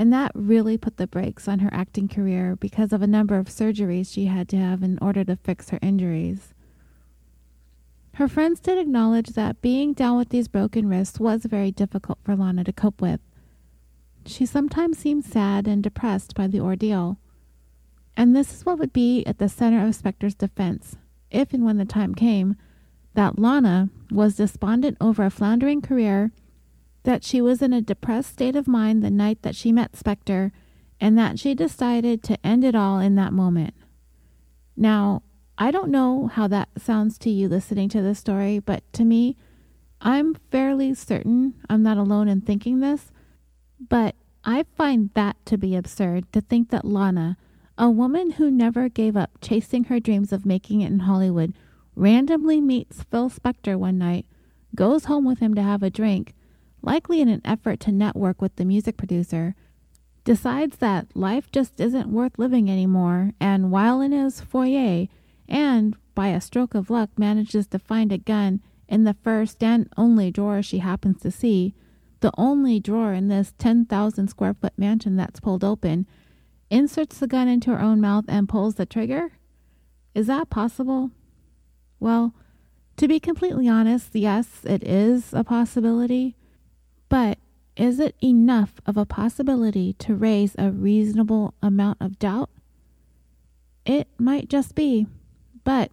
[0.00, 3.48] and that really put the brakes on her acting career because of a number of
[3.48, 6.54] surgeries she had to have in order to fix her injuries.
[8.14, 12.34] Her friends did acknowledge that being down with these broken wrists was very difficult for
[12.34, 13.20] Lana to cope with.
[14.24, 17.18] She sometimes seemed sad and depressed by the ordeal.
[18.16, 20.96] And this is what would be at the center of Spector's defense,
[21.30, 22.56] if and when the time came,
[23.14, 26.32] that Lana was despondent over a floundering career,
[27.02, 30.52] that she was in a depressed state of mind the night that she met Spector,
[31.00, 33.74] and that she decided to end it all in that moment.
[34.76, 35.22] Now,
[35.56, 39.36] I don't know how that sounds to you listening to this story, but to me,
[40.00, 43.10] I'm fairly certain I'm not alone in thinking this,
[43.88, 47.36] but I find that to be absurd to think that Lana,
[47.76, 51.54] a woman who never gave up chasing her dreams of making it in Hollywood,
[52.00, 54.24] randomly meets Phil Spector one night,
[54.74, 56.34] goes home with him to have a drink,
[56.80, 59.54] likely in an effort to network with the music producer,
[60.24, 65.08] decides that life just isn't worth living anymore, and while in his foyer,
[65.46, 69.86] and by a stroke of luck manages to find a gun in the first and
[69.98, 71.74] only drawer she happens to see,
[72.20, 76.06] the only drawer in this 10,000 square foot mansion that's pulled open,
[76.70, 79.32] inserts the gun into her own mouth and pulls the trigger?
[80.14, 81.10] Is that possible?
[82.00, 82.34] Well,
[82.96, 86.34] to be completely honest, yes, it is a possibility.
[87.08, 87.38] But
[87.76, 92.50] is it enough of a possibility to raise a reasonable amount of doubt?
[93.86, 95.06] It might just be.
[95.64, 95.92] But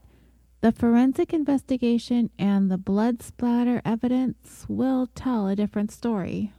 [0.62, 6.52] the forensic investigation and the blood splatter evidence will tell a different story.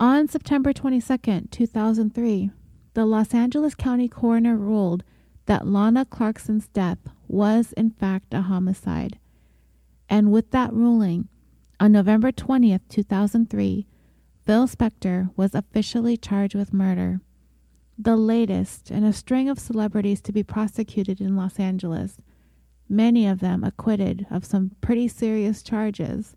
[0.00, 2.50] On September 22, 2003,
[2.94, 5.04] the Los Angeles County coroner ruled
[5.46, 6.98] that Lana Clarkson's death
[7.28, 9.18] was in fact a homicide.
[10.08, 11.28] And with that ruling,
[11.80, 13.86] on November 20th, 2003,
[14.44, 17.20] Phil Spector was officially charged with murder
[17.98, 22.18] the latest in a string of celebrities to be prosecuted in Los Angeles,
[22.88, 26.36] many of them acquitted of some pretty serious charges.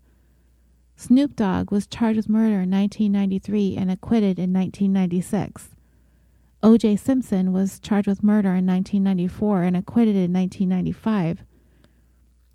[0.96, 5.70] Snoop Dogg was charged with murder in 1993 and acquitted in 1996.
[6.62, 6.96] O.J.
[6.96, 11.44] Simpson was charged with murder in 1994 and acquitted in 1995.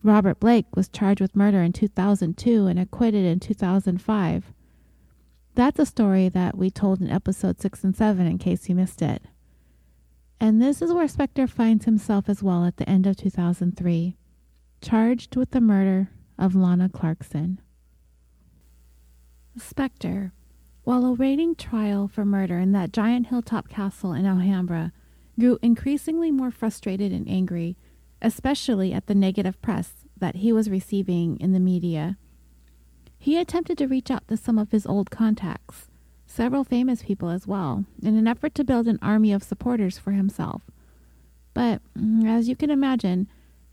[0.04, 4.54] Robert Blake was charged with murder in 2002 and acquitted in 2005.
[5.56, 9.02] That's a story that we told in episode 6 and 7 in case you missed
[9.02, 9.24] it.
[10.40, 14.18] And this is where Spector finds himself as well at the end of 2003,
[14.82, 17.60] charged with the murder of Lana Clarkson.
[19.58, 20.32] Spector,
[20.86, 24.94] while awaiting trial for murder in that giant hilltop castle in Alhambra,
[25.38, 27.76] grew increasingly more frustrated and angry,
[28.22, 32.18] especially at the negative press that he was receiving in the media.
[33.18, 35.90] He attempted to reach out to some of his old contacts,
[36.28, 40.12] several famous people as well, in an effort to build an army of supporters for
[40.12, 40.62] himself.
[41.56, 43.28] But, mm, as you can imagine,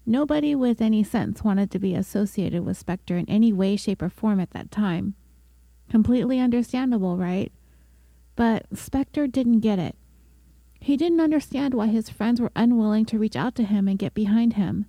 [0.07, 4.09] nobody with any sense wanted to be associated with Spector in any way, shape, or
[4.09, 5.15] form at that time.
[5.93, 7.53] Completely understandable, right?
[8.35, 9.95] But Spector didn't get it.
[10.81, 14.15] He didn't understand why his friends were unwilling to reach out to him and get
[14.15, 14.87] behind him.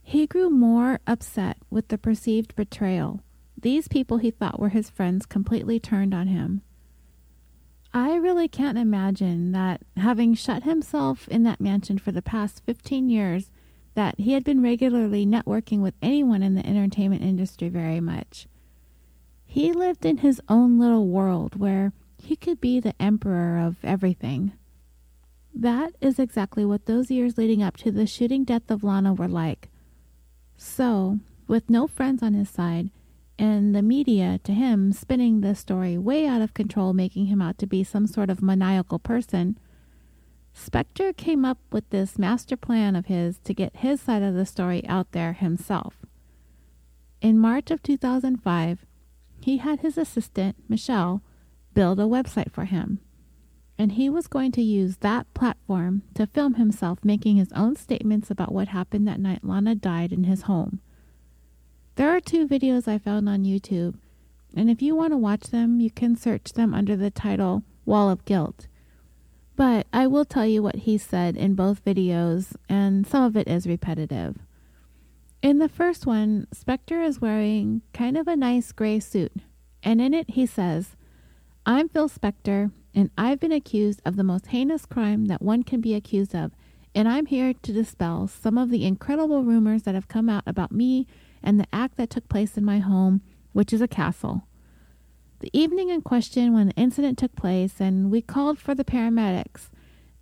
[0.00, 3.22] He grew more upset with the perceived betrayal
[3.60, 6.62] these people he thought were his friends completely turned on him.
[7.92, 13.10] I really can't imagine that having shut himself in that mansion for the past 15
[13.10, 13.50] years,
[13.94, 18.46] that he had been regularly networking with anyone in the entertainment industry very much.
[19.50, 24.52] He lived in his own little world where he could be the emperor of everything.
[25.54, 29.26] That is exactly what those years leading up to the shooting death of Lana were
[29.26, 29.70] like.
[30.58, 32.90] So, with no friends on his side,
[33.38, 37.56] and the media to him spinning the story way out of control, making him out
[37.58, 39.58] to be some sort of maniacal person,
[40.54, 44.44] Spector came up with this master plan of his to get his side of the
[44.44, 46.04] story out there himself.
[47.22, 48.84] In March of 2005,
[49.48, 51.22] he had his assistant, Michelle,
[51.72, 52.98] build a website for him.
[53.78, 58.30] And he was going to use that platform to film himself making his own statements
[58.30, 60.80] about what happened that night Lana died in his home.
[61.94, 63.94] There are two videos I found on YouTube,
[64.54, 68.10] and if you want to watch them, you can search them under the title Wall
[68.10, 68.66] of Guilt.
[69.56, 73.48] But I will tell you what he said in both videos, and some of it
[73.48, 74.36] is repetitive.
[75.40, 79.32] In the first one, Spector is wearing kind of a nice gray suit,
[79.84, 80.96] and in it he says,
[81.64, 85.80] I'm Phil Spector, and I've been accused of the most heinous crime that one can
[85.80, 86.50] be accused of,
[86.92, 90.72] and I'm here to dispel some of the incredible rumors that have come out about
[90.72, 91.06] me
[91.40, 93.20] and the act that took place in my home,
[93.52, 94.42] which is a castle.
[95.38, 99.70] The evening in question when the incident took place, and we called for the paramedics,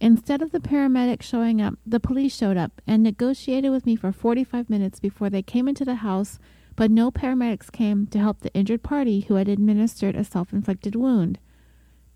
[0.00, 4.12] Instead of the paramedics showing up, the police showed up and negotiated with me for
[4.12, 6.38] 45 minutes before they came into the house,
[6.74, 10.94] but no paramedics came to help the injured party who had administered a self inflicted
[10.94, 11.38] wound.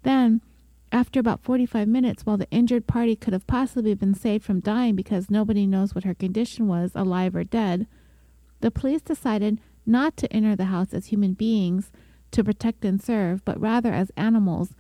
[0.03, 0.43] Then,
[0.93, 4.95] after about 45 minutes, while the injured party could have possibly been saved from dying
[4.95, 7.87] because nobody knows what her condition was, alive or dead,
[8.61, 11.91] the police decided not to enter the house as human beings
[12.33, 14.75] to protect and serve, but rather as animals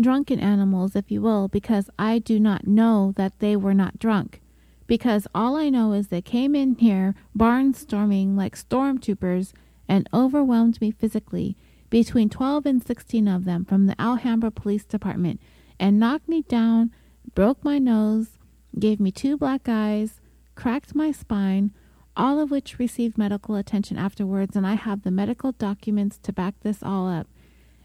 [0.00, 4.40] drunken animals, if you will, because I do not know that they were not drunk.
[4.86, 9.52] Because all I know is they came in here barnstorming like stormtroopers
[9.88, 11.56] and overwhelmed me physically,
[11.90, 15.40] between 12 and 16 of them from the Alhambra Police Department,
[15.78, 16.90] and knocked me down,
[17.34, 18.38] broke my nose,
[18.78, 20.20] gave me two black eyes,
[20.54, 21.72] cracked my spine,
[22.16, 26.54] all of which received medical attention afterwards, and I have the medical documents to back
[26.60, 27.26] this all up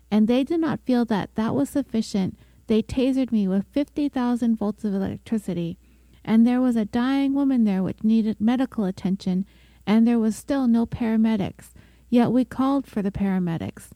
[0.09, 2.37] and they did not feel that that was sufficient.
[2.67, 5.77] They tasered me with 50,000 volts of electricity,
[6.23, 9.45] and there was a dying woman there which needed medical attention,
[9.85, 11.71] and there was still no paramedics.
[12.09, 13.89] Yet we called for the paramedics.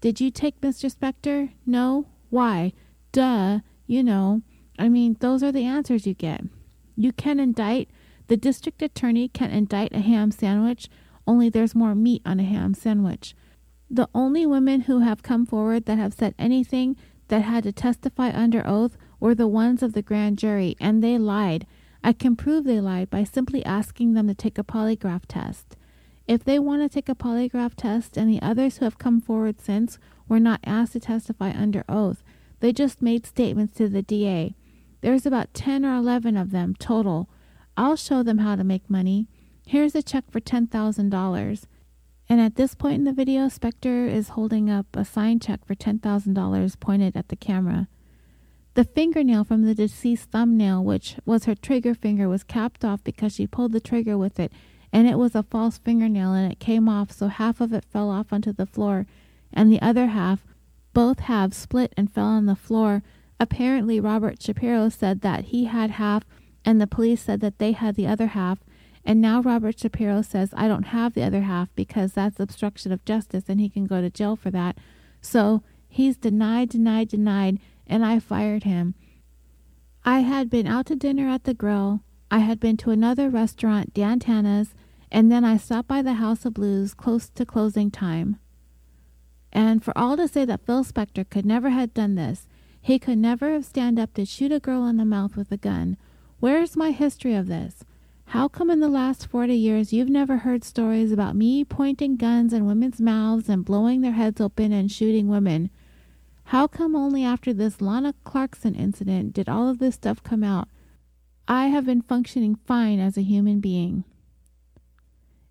[0.00, 0.94] Did you take Mr.
[0.94, 1.52] Spector?
[1.66, 2.06] No?
[2.30, 2.72] Why?
[3.12, 4.42] Duh, you know.
[4.78, 6.42] I mean, those are the answers you get.
[6.96, 7.88] You can indict,
[8.28, 10.88] the district attorney can indict a ham sandwich,
[11.26, 13.34] only there's more meat on a ham sandwich.
[13.90, 16.96] The only women who have come forward that have said anything
[17.28, 21.18] that had to testify under oath were the ones of the grand jury, and they
[21.18, 21.66] lied.
[22.04, 25.76] I can prove they lied by simply asking them to take a polygraph test.
[26.26, 29.60] If they want to take a polygraph test and the others who have come forward
[29.60, 32.22] since were not asked to testify under oath,
[32.60, 34.54] they just made statements to the DA.
[35.00, 37.28] There's about 10 or 11 of them total.
[37.76, 39.28] I'll show them how to make money.
[39.66, 41.64] Here's a check for $10,000.
[42.28, 45.74] And at this point in the video, Spector is holding up a signed check for
[45.74, 47.88] $10,000 pointed at the camera.
[48.74, 53.34] The fingernail from the deceased thumbnail, which was her trigger finger, was capped off because
[53.34, 54.52] she pulled the trigger with it,
[54.92, 58.10] and it was a false fingernail and it came off, so half of it fell
[58.10, 59.06] off onto the floor,
[59.52, 60.44] and the other half,
[60.92, 63.02] both halves split and fell on the floor.
[63.40, 66.24] Apparently, Robert Shapiro said that he had half,
[66.64, 68.58] and the police said that they had the other half,
[69.08, 73.06] and now Robert Shapiro says, I don't have the other half because that's obstruction of
[73.06, 74.76] justice and he can go to jail for that.
[75.22, 78.94] So he's denied, denied, denied, and I fired him.
[80.04, 82.02] I had been out to dinner at the grill.
[82.30, 84.74] I had been to another restaurant, Dan Tana's,
[85.10, 88.38] and then I stopped by the House of Blues close to closing time.
[89.50, 92.46] And for all to say that Phil Spector could never have done this,
[92.78, 95.56] he could never have stand up to shoot a girl in the mouth with a
[95.56, 95.96] gun.
[96.40, 97.84] Where's my history of this?
[98.32, 102.52] How come in the last 40 years you've never heard stories about me pointing guns
[102.52, 105.70] in women's mouths and blowing their heads open and shooting women?
[106.44, 110.68] How come only after this Lana Clarkson incident did all of this stuff come out?
[111.48, 114.04] I have been functioning fine as a human being.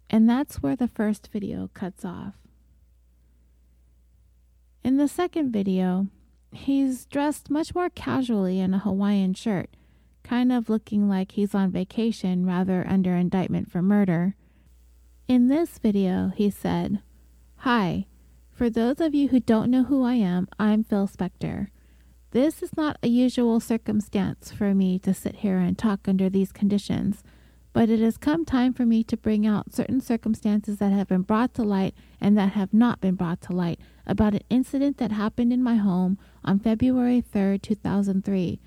[0.07, 2.35] And that's where the first video cuts off.
[4.83, 6.09] In the second video,
[6.51, 9.71] he's dressed much more casually in a Hawaiian shirt
[10.27, 14.35] kind of looking like he's on vacation rather under indictment for murder.
[15.27, 17.01] In this video, he said,
[17.57, 18.07] Hi,
[18.51, 21.67] for those of you who don't know who I am, I'm Phil Spector.
[22.31, 26.51] This is not a usual circumstance for me to sit here and talk under these
[26.51, 27.23] conditions,
[27.71, 31.21] but it has come time for me to bring out certain circumstances that have been
[31.21, 35.11] brought to light and that have not been brought to light about an incident that
[35.11, 38.59] happened in my home on February 3rd, 2003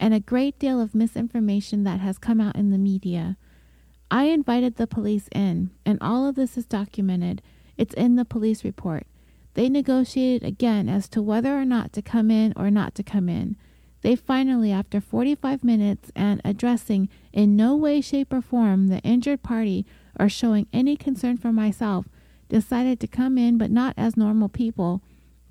[0.00, 3.36] and a great deal of misinformation that has come out in the media.
[4.10, 7.42] I invited the police in, and all of this is documented.
[7.76, 9.06] It's in the police report.
[9.54, 13.28] They negotiated again as to whether or not to come in or not to come
[13.28, 13.56] in.
[14.02, 19.42] They finally, after 45 minutes and addressing in no way, shape, or form the injured
[19.42, 19.84] party
[20.18, 22.06] or showing any concern for myself,
[22.48, 25.02] decided to come in, but not as normal people.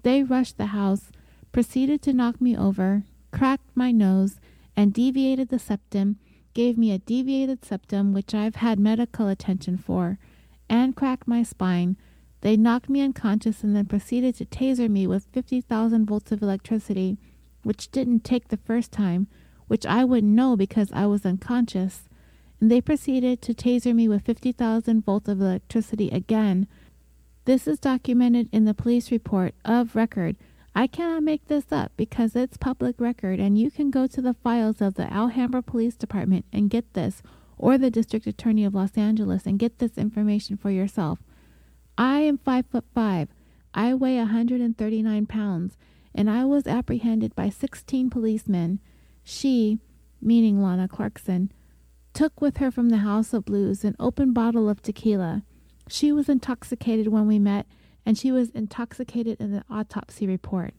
[0.03, 1.11] They rushed the house,
[1.51, 3.03] proceeded to knock me over,
[3.37, 4.39] cracked my nose,
[4.75, 6.17] and deviated the septum,
[6.55, 10.17] gave me a deviated septum, which I've had medical attention for,
[10.67, 11.97] and cracked my spine.
[12.41, 17.19] They knocked me unconscious and then proceeded to taser me with 50,000 volts of electricity,
[17.61, 19.27] which didn't take the first time,
[19.67, 22.09] which I wouldn't know because I was unconscious.
[22.59, 26.67] And they proceeded to taser me with 50,000 volts of electricity again.
[27.45, 30.37] This is documented in the police report of record
[30.77, 34.35] I cannot make this up because it's public record and you can go to the
[34.35, 37.23] files of the Alhambra Police Department and get this,
[37.57, 41.17] or the District Attorney of Los Angeles and get this information for yourself.
[41.97, 43.29] I am five foot five.
[43.73, 45.77] I weigh 139 pounds,
[46.13, 48.79] and I was apprehended by 16 policemen.
[49.23, 49.79] She,
[50.21, 51.51] meaning Lana Clarkson,
[52.13, 55.41] took with her from the House of Blues an open bottle of tequila.
[55.89, 57.65] She was intoxicated when we met,
[58.07, 60.73] and she was intoxicated in the autopsy report.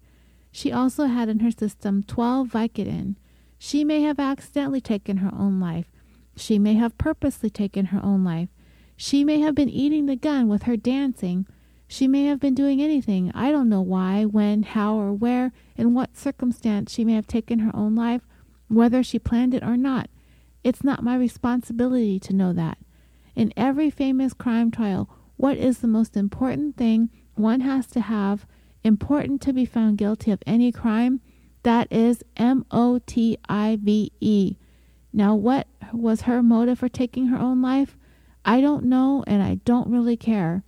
[0.51, 3.17] She also had in her system 12 Vicodin.
[3.59, 5.91] She may have accidentally taken her own life.
[6.37, 8.49] She may have purposely taken her own life.
[8.97, 11.47] She may have been eating the gun with her dancing.
[11.87, 13.31] She may have been doing anything.
[13.35, 17.59] I don't know why, when, how, or where, in what circumstance she may have taken
[17.59, 18.23] her own life,
[18.69, 20.09] whether she planned it or not.
[20.65, 22.79] It's not my responsibility to know that.
[23.37, 28.45] In every famous crime trial, what is the most important thing one has to have
[28.83, 31.21] important to be found guilty of any crime?
[31.63, 34.57] That is M O T I V E.
[35.13, 37.97] Now, what was her motive for taking her own life?
[38.45, 40.65] I don't know, and I don't really care.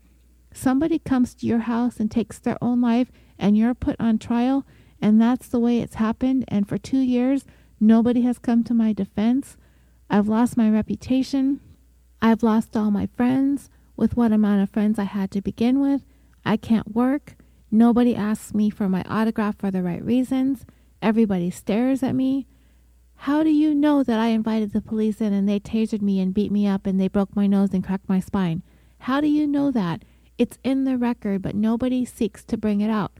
[0.55, 3.11] Somebody comes to your house and takes their own life,
[3.41, 4.65] and you're put on trial,
[5.03, 7.45] and that's the way it's happened, and for two years,
[7.81, 9.57] nobody has come to my defense.
[10.09, 11.61] I've lost my reputation.
[12.23, 13.69] I've lost all my friends
[14.01, 16.03] with what amount of friends I had to begin with.
[16.45, 17.37] I can't work.
[17.71, 20.65] Nobody asks me for my autograph for the right reasons.
[21.03, 22.47] Everybody stares at me.
[23.15, 26.33] How do you know that I invited the police in and they tasered me and
[26.33, 28.63] beat me up and they broke my nose and cracked my spine?
[29.01, 30.03] How do you know that?
[30.39, 33.13] It's in the record, but nobody seeks to bring it out.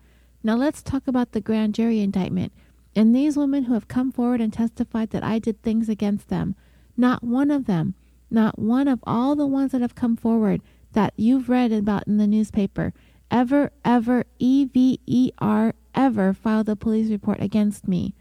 [0.43, 2.53] Now let's talk about the grand jury indictment.
[2.97, 6.57] And these women who have come forward and testified that I did things against them.
[6.97, 7.95] Not one of them,
[8.31, 10.63] not one of all the ones that have come forward
[10.93, 12.93] that you've read about in the newspaper,
[13.31, 18.15] ever, ever, E V E R, ever filed a police report against me.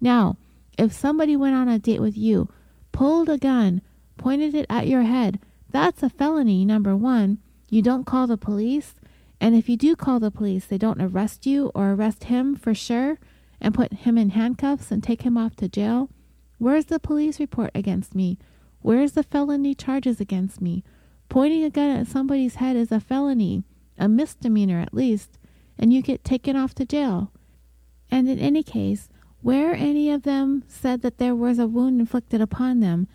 [0.00, 0.36] Now,
[0.78, 2.48] if somebody went on a date with you,
[2.92, 3.82] pulled a gun,
[4.16, 5.40] pointed it at your head,
[5.70, 7.38] that's a felony, number one.
[7.68, 8.94] You don't call the police.
[9.40, 12.74] And if you do call the police, they don't arrest you or arrest him for
[12.74, 13.18] sure
[13.60, 16.10] and put him in handcuffs and take him off to jail.
[16.58, 18.38] Where's the police report against me?
[18.88, 20.82] Where's the felony charges against me?
[21.28, 23.62] Pointing a gun at somebody's head is a felony,
[23.98, 25.38] a misdemeanor at least,
[25.78, 27.30] and you get taken off to jail.
[28.10, 29.10] And in any case,
[29.42, 33.08] where any of them said that there was a wound inflicted upon them,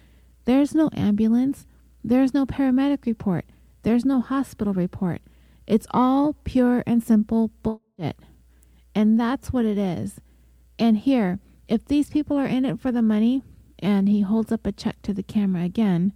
[0.46, 1.66] there's no ambulance,
[2.04, 3.46] there's no paramedic report,
[3.82, 5.24] there's no hospital report.
[5.66, 8.20] It's all pure and simple bullshit.
[8.94, 10.22] And that's what it is.
[10.78, 13.42] And here, if these people are in it for the money,
[13.80, 16.14] and he holds up a check to the camera again,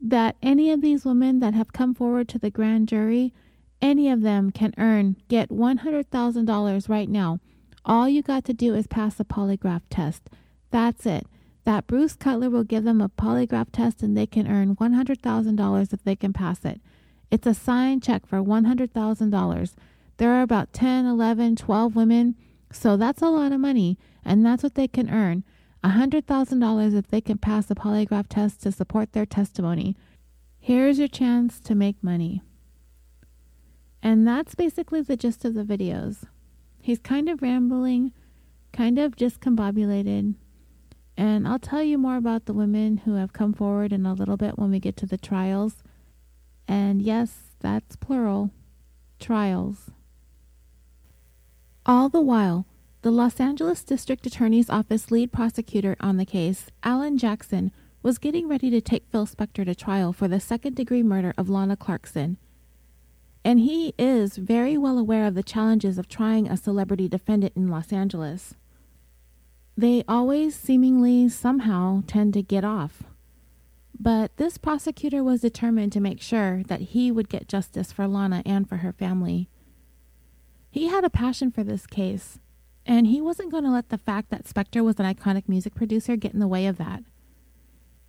[0.00, 3.32] that any of these women that have come forward to the grand jury,
[3.80, 7.40] any of them can earn, get $100,000 right now.
[7.84, 10.28] All you got to do is pass a polygraph test.
[10.70, 11.26] That's it.
[11.64, 16.04] That Bruce Cutler will give them a polygraph test and they can earn $100,000 if
[16.04, 16.80] they can pass it.
[17.30, 19.72] It's a signed check for $100,000.
[20.18, 22.36] There are about 10, 11, 12 women,
[22.70, 25.44] so that's a lot of money and that's what they can earn
[25.84, 29.96] $100,000 if they can pass a polygraph test to support their testimony.
[30.58, 32.42] Here's your chance to make money.
[34.02, 36.24] And that's basically the gist of the videos.
[36.80, 38.12] He's kind of rambling,
[38.72, 40.34] kind of discombobulated,
[41.16, 44.36] and I'll tell you more about the women who have come forward in a little
[44.36, 45.82] bit when we get to the trials.
[46.66, 48.50] And yes, that's plural
[49.20, 49.90] trials.
[51.86, 52.66] All the while,
[53.04, 57.70] the Los Angeles District Attorney's Office lead prosecutor on the case, Alan Jackson,
[58.02, 61.50] was getting ready to take Phil Spector to trial for the second degree murder of
[61.50, 62.38] Lana Clarkson.
[63.44, 67.68] And he is very well aware of the challenges of trying a celebrity defendant in
[67.68, 68.54] Los Angeles.
[69.76, 73.02] They always seemingly somehow tend to get off.
[74.00, 78.42] But this prosecutor was determined to make sure that he would get justice for Lana
[78.46, 79.50] and for her family.
[80.70, 82.38] He had a passion for this case,
[82.86, 86.16] and he wasn't going to let the fact that Spector was an iconic music producer
[86.16, 87.02] get in the way of that.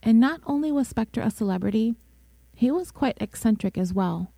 [0.04, 1.96] And not only was Spector a celebrity,
[2.54, 4.32] he was quite eccentric as well,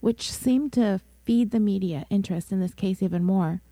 [0.00, 3.62] which seemed to feed the media interest in this case even more.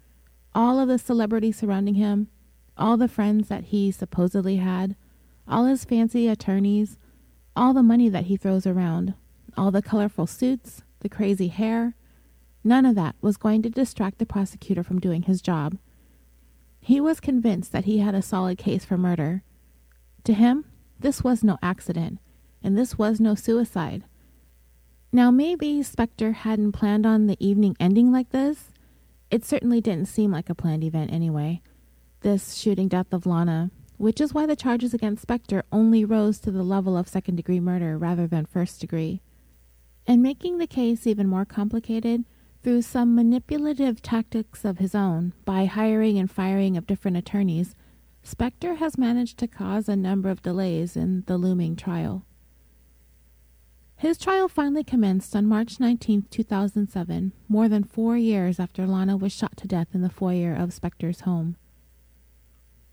[0.55, 2.29] All of the celebrities surrounding him,
[2.77, 4.97] all the friends that he supposedly had,
[5.47, 6.97] all his fancy attorneys,
[7.57, 9.15] all the money that he throws around,
[9.57, 11.95] all the colorful suits, the crazy hair,
[12.65, 15.77] none of that was going to distract the prosecutor from doing his job.
[16.85, 19.43] He was convinced that he had a solid case for murder.
[20.25, 20.67] To him,
[21.01, 22.19] this was no accident,
[22.63, 24.05] and this was no suicide.
[25.11, 28.71] Now, maybe Spector hadn't planned on the evening ending like this.
[29.31, 31.63] It certainly didn't seem like a planned event anyway.
[32.21, 36.51] This shooting death of Lana, which is why the charges against Spector only rose to
[36.51, 39.23] the level of second degree murder rather than first degree.
[40.07, 42.27] And making the case even more complicated,
[42.65, 47.77] through some manipulative tactics of his own, by hiring and firing of different attorneys,
[48.25, 52.25] Spector has managed to cause a number of delays in the looming trial.
[53.97, 59.33] His trial finally commenced on March 19, 2007, more than four years after Lana was
[59.33, 61.57] shot to death in the foyer of Spector's home.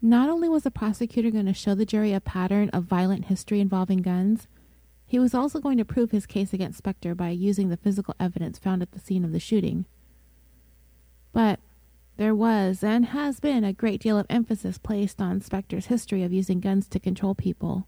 [0.01, 3.61] Not only was the prosecutor going to show the jury a pattern of violent history
[3.61, 4.49] involving guns,
[5.11, 8.57] he was also going to prove his case against Spector by using the physical evidence
[8.57, 9.85] found at the scene of the shooting.
[11.33, 11.59] But
[12.15, 16.31] there was and has been a great deal of emphasis placed on Spector's history of
[16.31, 17.87] using guns to control people.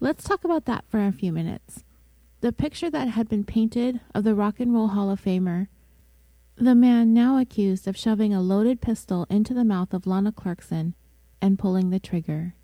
[0.00, 1.84] Let's talk about that for a few minutes.
[2.40, 5.68] The picture that had been painted of the Rock and Roll Hall of Famer
[6.56, 10.96] the man now accused of shoving a loaded pistol into the mouth of Lana Clarkson
[11.40, 12.56] and pulling the trigger.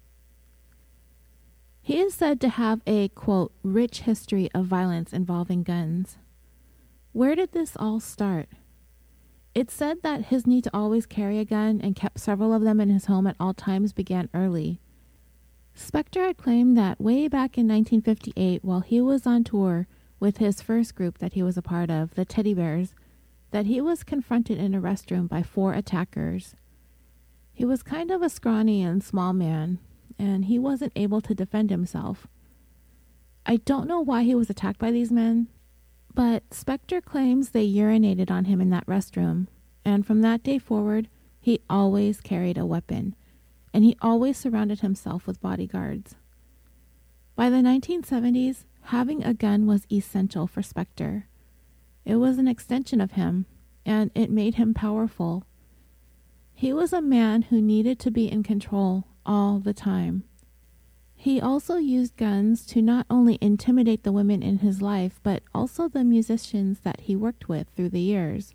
[1.90, 6.18] He is said to have a, quote, rich history of violence involving guns.
[7.10, 8.48] Where did this all start?
[9.56, 12.78] It's said that his need to always carry a gun and kept several of them
[12.78, 14.80] in his home at all times began early.
[15.76, 19.88] Spector had claimed that way back in 1958, while he was on tour
[20.20, 22.94] with his first group that he was a part of, the Teddy Bears,
[23.50, 26.54] that he was confronted in a restroom by four attackers.
[27.52, 29.80] He was kind of a scrawny and small man,
[30.20, 32.26] and he wasn't able to defend himself.
[33.46, 35.48] I don't know why he was attacked by these men,
[36.14, 39.46] but Spector claims they urinated on him in that restroom,
[39.82, 41.08] and from that day forward,
[41.40, 43.16] he always carried a weapon,
[43.72, 46.16] and he always surrounded himself with bodyguards.
[47.34, 51.24] By the 1970s, having a gun was essential for Spector.
[52.04, 53.46] It was an extension of him,
[53.86, 55.44] and it made him powerful.
[56.52, 60.24] He was a man who needed to be in control all the time.
[61.14, 65.86] He also used guns to not only intimidate the women in his life, but also
[65.86, 68.54] the musicians that he worked with through the years.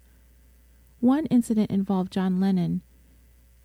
[0.99, 2.81] One incident involved John Lennon.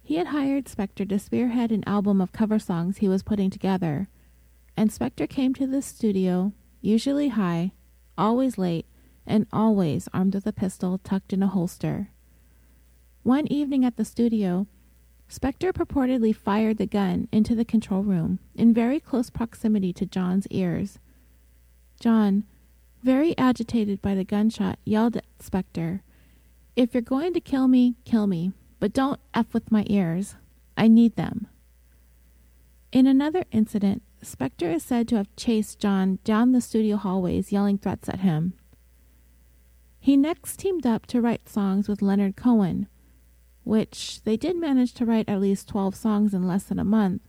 [0.03, 4.09] He had hired Spector to spearhead an album of cover songs he was putting together,
[4.77, 7.73] and Spector came to the studio, usually high,
[8.19, 8.87] always late,
[9.27, 12.11] and always armed with a pistol tucked in a holster.
[13.23, 14.67] One evening at the studio,
[15.31, 20.49] Spector purportedly fired the gun into the control room in very close proximity to John's
[20.49, 20.99] ears.
[22.01, 22.45] John,
[23.05, 26.01] very agitated by the gunshot, yelled at Spector,
[26.75, 30.35] If you're going to kill me, kill me, but don't F with my ears.
[30.77, 31.47] I need them.
[32.91, 37.79] In another incident, Spector is said to have chased John down the studio hallways, yelling
[37.79, 38.55] threats at him.
[40.01, 42.89] He next teamed up to write songs with Leonard Cohen,
[43.65, 47.23] which they did manage to write at least 12 songs in less than a month.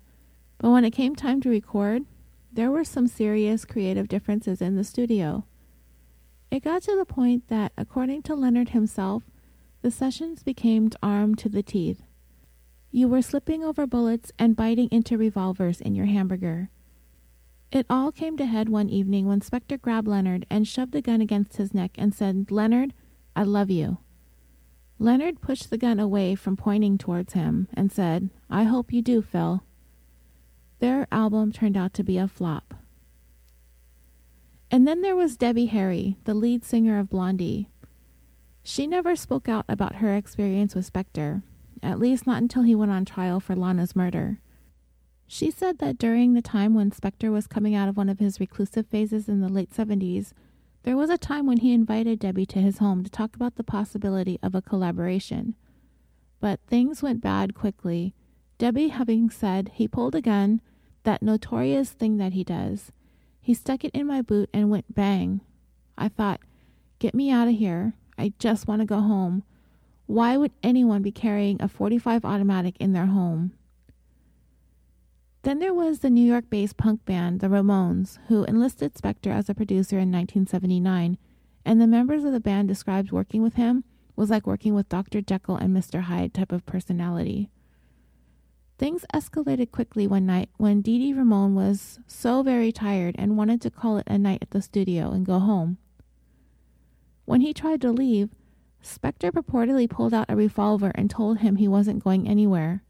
[0.58, 2.04] But when it came time to record,
[2.52, 5.46] there were some serious creative differences in the studio.
[6.50, 9.24] It got to the point that, according to Leonard himself,
[9.82, 12.04] the sessions became armed to the teeth.
[12.92, 16.70] You were slipping over bullets and biting into revolvers in your hamburger.
[17.72, 21.22] It all came to head one evening when Spector grabbed Leonard and shoved the gun
[21.22, 22.94] against his neck and said, Leonard,
[23.34, 24.00] I love you.
[25.02, 29.24] Leonard pushed the gun away from pointing towards him and said, I hope you do,
[29.24, 29.64] Phil.
[30.78, 32.76] Their album turned out to be a flop.
[34.70, 37.68] And then there was Debbie Harry, the lead singer of Blondie.
[38.62, 41.42] She never spoke out about her experience with Spector,
[41.82, 44.40] at least not until he went on trial for Lana's murder.
[45.26, 48.40] She said that during the time when Spector was coming out of one of his
[48.40, 50.34] reclusive phases in the late 70s,
[50.84, 53.64] there was a time when he invited Debbie to his home to talk about the
[53.64, 55.56] possibility of a collaboration.
[56.40, 58.16] But things went bad quickly.
[58.58, 60.62] Debbie having said he pulled a gun,
[61.04, 62.92] that notorious thing that he does.
[63.40, 65.42] He stuck it in my boot and went bang.
[65.98, 66.42] I thought,
[67.00, 67.94] get me out of here.
[68.18, 69.44] I just want to go home.
[70.06, 73.54] Why would anyone be carrying a 45 automatic in their home?
[75.44, 79.50] Then there was the New York based punk band, the Ramones, who enlisted Spector as
[79.50, 81.18] a producer in 1979,
[81.66, 83.84] and the members of the band described working with him
[84.16, 85.22] was like working with Dr.
[85.22, 86.02] Jekyll and Mr.
[86.02, 87.50] Hyde type of personality.
[88.78, 93.62] Things escalated quickly one night when Dee Dee Ramone was so very tired and wanted
[93.62, 95.78] to call it a night at the studio and go home.
[97.26, 98.30] When he tried to leave,
[98.84, 102.84] Spector purportedly pulled out a revolver and told him he wasn't going anywhere.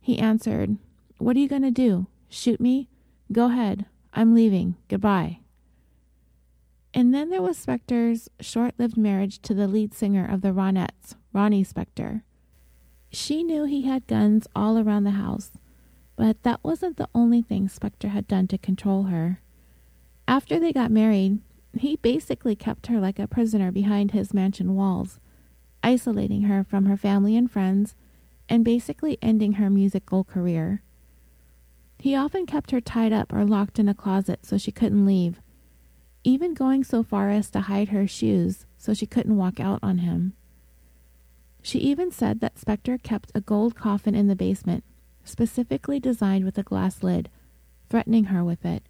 [0.00, 0.78] He answered,
[1.24, 2.06] what are you going to do?
[2.28, 2.90] Shoot me?
[3.32, 3.86] Go ahead.
[4.12, 4.76] I'm leaving.
[4.88, 5.38] Goodbye.
[6.92, 11.14] And then there was Spector's short lived marriage to the lead singer of the Ronettes,
[11.32, 12.20] Ronnie Spector.
[13.10, 15.52] She knew he had guns all around the house,
[16.14, 19.40] but that wasn't the only thing Spector had done to control her.
[20.28, 21.38] After they got married,
[21.72, 25.20] he basically kept her like a prisoner behind his mansion walls,
[25.82, 27.94] isolating her from her family and friends
[28.46, 30.82] and basically ending her musical career.
[31.98, 35.40] He often kept her tied up or locked in a closet so she couldn't leave,
[36.22, 39.98] even going so far as to hide her shoes so she couldn't walk out on
[39.98, 40.34] him.
[41.62, 44.84] She even said that Spector kept a gold coffin in the basement,
[45.24, 47.30] specifically designed with a glass lid,
[47.88, 48.82] threatening her with it,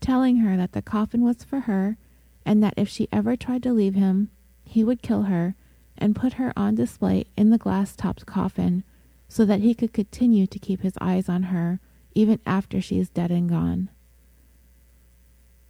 [0.00, 1.96] telling her that the coffin was for her
[2.44, 4.30] and that if she ever tried to leave him,
[4.64, 5.54] he would kill her
[5.96, 8.84] and put her on display in the glass topped coffin
[9.28, 11.80] so that he could continue to keep his eyes on her
[12.18, 13.88] even after she is dead and gone.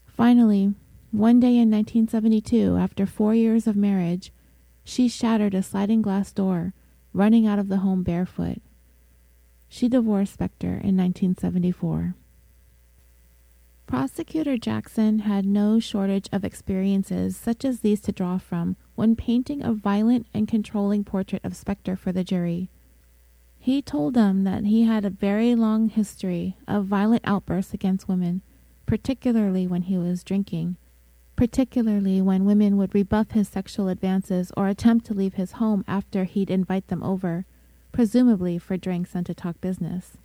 [0.07, 0.73] Finally,
[1.11, 4.33] one day in 1972, after four years of marriage,
[4.83, 6.73] she shattered a sliding glass door,
[7.13, 8.63] running out of the home barefoot.
[9.69, 12.15] She divorced Spector in 1974.
[13.87, 19.63] Prosecutor Jackson had no shortage of experiences such as these to draw from when painting
[19.63, 22.71] a violent and controlling portrait of Spector for the jury.
[23.59, 28.43] He told them that he had a very long history of violent outbursts against women,
[28.87, 30.77] particularly when he was drinking,
[31.37, 36.25] particularly when women would rebuff his sexual advances or attempt to leave his home after
[36.25, 37.45] he'd invite them over,
[37.93, 40.17] presumably for drinks and to talk business.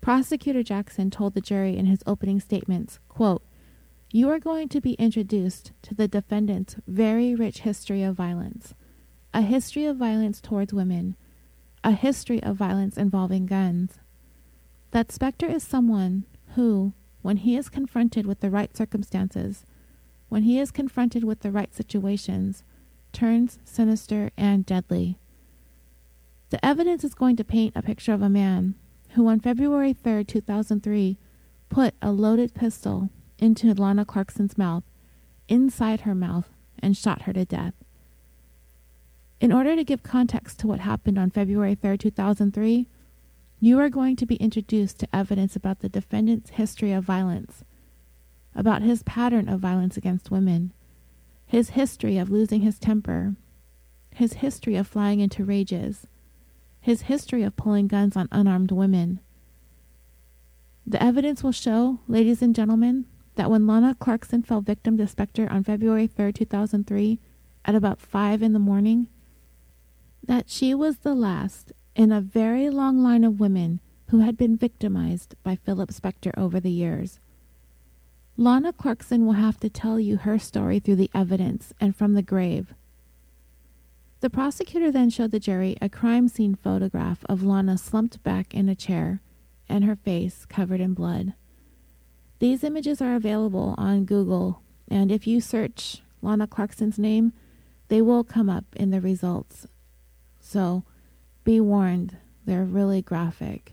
[0.00, 3.42] Prosecutor Jackson told the jury in his opening statements, quote,
[4.12, 8.74] You are going to be introduced to the defendant's very rich history of violence,
[9.34, 11.16] a history of violence towards women,
[11.84, 13.98] a history of violence involving guns.
[14.90, 16.24] That Spector is someone
[16.54, 19.64] who, when he is confronted with the right circumstances,
[20.28, 22.64] when he is confronted with the right situations,
[23.12, 25.18] turns sinister and deadly.
[26.50, 28.74] The evidence is going to paint a picture of a man
[29.10, 31.18] who on February 3, 2003,
[31.68, 33.08] put a loaded pistol
[33.38, 34.84] into Lana Clarkson's mouth,
[35.48, 37.74] inside her mouth, and shot her to death.
[39.38, 42.88] In order to give context to what happened on February 3, 2003,
[43.60, 47.62] you are going to be introduced to evidence about the defendant's history of violence,
[48.54, 50.72] about his pattern of violence against women,
[51.44, 53.34] his history of losing his temper,
[54.14, 56.06] his history of flying into rages,
[56.80, 59.20] his history of pulling guns on unarmed women.
[60.86, 65.50] The evidence will show, ladies and gentlemen, that when Lana Clarkson fell victim to Spector
[65.50, 67.18] on February 3, 2003,
[67.66, 69.08] at about 5 in the morning,
[70.26, 74.56] that she was the last in a very long line of women who had been
[74.56, 77.18] victimized by Philip Spector over the years.
[78.36, 82.22] Lana Clarkson will have to tell you her story through the evidence and from the
[82.22, 82.74] grave.
[84.20, 88.68] The prosecutor then showed the jury a crime scene photograph of Lana slumped back in
[88.68, 89.20] a chair
[89.68, 91.34] and her face covered in blood.
[92.38, 97.32] These images are available on Google, and if you search Lana Clarkson's name,
[97.88, 99.66] they will come up in the results.
[100.46, 100.84] So
[101.42, 103.72] be warned, they're really graphic.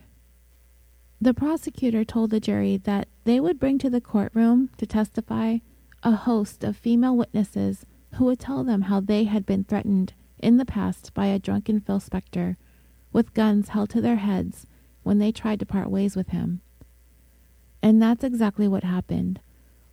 [1.21, 5.59] The prosecutor told the jury that they would bring to the courtroom to testify
[6.01, 10.57] a host of female witnesses who would tell them how they had been threatened in
[10.57, 12.55] the past by a drunken Phil Spector,
[13.11, 14.65] with guns held to their heads
[15.03, 16.61] when they tried to part ways with him.
[17.83, 19.39] And that's exactly what happened.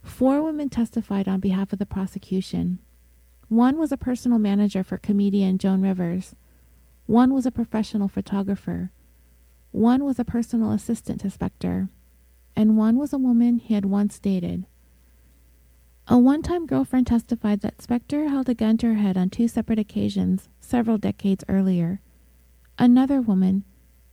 [0.02, 2.78] Four women testified on behalf of the prosecution.
[3.48, 6.34] One was a personal manager for comedian Joan Rivers.
[7.10, 8.92] One was a professional photographer.
[9.72, 11.88] One was a personal assistant to Spector.
[12.54, 14.64] And one was a woman he had once dated.
[16.06, 19.48] A one time girlfriend testified that Spector held a gun to her head on two
[19.48, 22.00] separate occasions several decades earlier.
[22.78, 23.64] Another woman,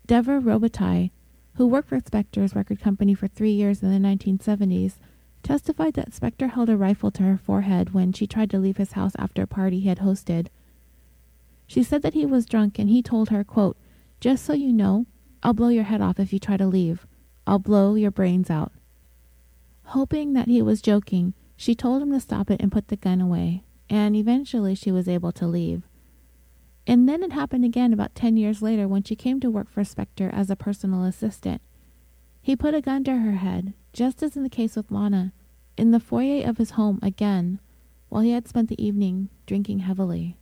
[0.08, 1.12] Devra Robitaille,
[1.58, 4.94] who worked for Spector's record company for three years in the 1970s,
[5.44, 8.94] testified that Spector held a rifle to her forehead when she tried to leave his
[8.94, 10.48] house after a party he had hosted.
[11.68, 13.78] She said that he was drunk and he told her, quote,
[14.20, 15.06] Just so you know,
[15.44, 17.06] I'll blow your head off if you try to leave.
[17.46, 18.72] I'll blow your brains out.
[19.88, 23.22] Hoping that he was joking, she told him to stop it and put the gun
[23.22, 25.84] away, and eventually she was able to leave.
[26.86, 29.82] And then it happened again about 10 years later when she came to work for
[29.82, 31.62] Spector as a personal assistant.
[32.42, 35.34] He put a gun to her head, just as in the case with Lana,
[35.78, 37.60] in the foyer of his home again,
[38.08, 40.38] while he had spent the evening drinking heavily.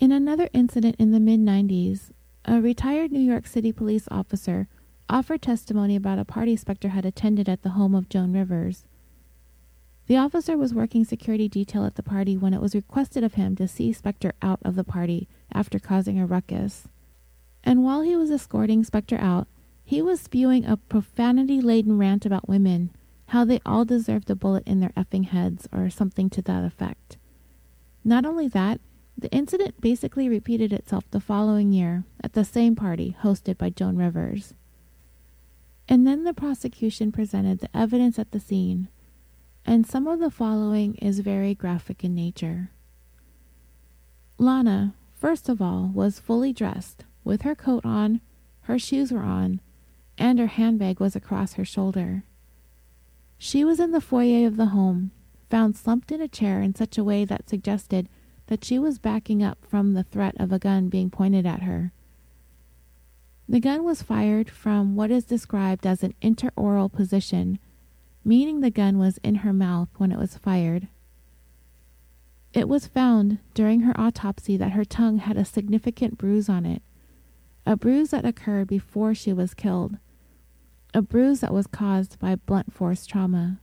[0.00, 2.12] In another incident in the mid 90s,
[2.44, 4.68] a retired New York City police officer
[5.10, 8.84] offered testimony about a party Spector had attended at the home of Joan Rivers.
[10.06, 13.56] The officer was working security detail at the party when it was requested of him
[13.56, 16.86] to see Spector out of the party after causing a ruckus.
[17.64, 19.48] And while he was escorting Spector out,
[19.84, 22.94] he was spewing a profanity laden rant about women,
[23.26, 27.16] how they all deserved a bullet in their effing heads, or something to that effect.
[28.04, 28.80] Not only that,
[29.20, 33.96] The incident basically repeated itself the following year at the same party hosted by Joan
[33.96, 34.54] Rivers.
[35.88, 38.88] And then the prosecution presented the evidence at the scene,
[39.66, 42.70] and some of the following is very graphic in nature.
[44.38, 48.20] Lana, first of all, was fully dressed, with her coat on,
[48.62, 49.60] her shoes were on,
[50.16, 52.22] and her handbag was across her shoulder.
[53.36, 55.10] She was in the foyer of the home,
[55.50, 58.08] found slumped in a chair in such a way that suggested
[58.48, 61.92] that she was backing up from the threat of a gun being pointed at her.
[63.48, 67.58] The gun was fired from what is described as an intraoral position,
[68.24, 70.88] meaning the gun was in her mouth when it was fired.
[72.52, 76.82] It was found during her autopsy that her tongue had a significant bruise on it,
[77.64, 79.98] a bruise that occurred before she was killed,
[80.94, 83.60] a bruise that was caused by blunt force trauma,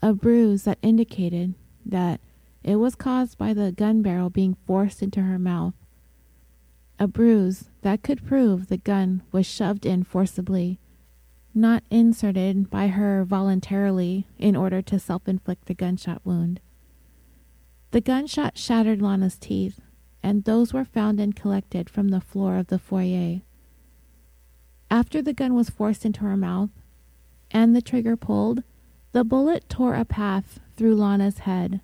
[0.00, 2.20] a bruise that indicated that
[2.62, 5.74] it was caused by the gun barrel being forced into her mouth,
[6.98, 10.78] a bruise that could prove the gun was shoved in forcibly,
[11.54, 16.60] not inserted by her voluntarily in order to self inflict the gunshot wound.
[17.92, 19.80] The gunshot shattered Lana's teeth,
[20.22, 23.40] and those were found and collected from the floor of the foyer.
[24.90, 26.70] After the gun was forced into her mouth
[27.50, 28.62] and the trigger pulled,
[29.12, 31.80] the bullet tore a path through Lana's head,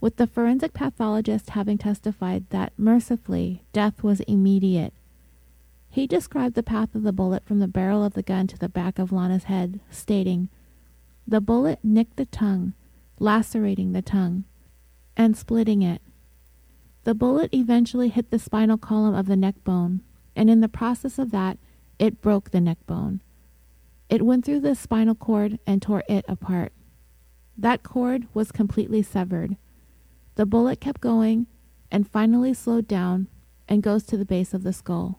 [0.00, 4.94] with the forensic pathologist having testified that mercifully death was immediate.
[5.90, 8.68] He described the path of the bullet from the barrel of the gun to the
[8.68, 10.48] back of Lana's head, stating,
[11.26, 12.74] The bullet nicked the tongue,
[13.18, 14.44] lacerating the tongue
[15.16, 16.00] and splitting it.
[17.04, 20.00] The bullet eventually hit the spinal column of the neck bone,
[20.36, 21.58] and in the process of that,
[21.98, 23.20] it broke the neck bone.
[24.08, 26.72] It went through the spinal cord and tore it apart.
[27.56, 29.56] That cord was completely severed.
[30.40, 31.48] The bullet kept going
[31.90, 33.28] and finally slowed down
[33.68, 35.18] and goes to the base of the skull.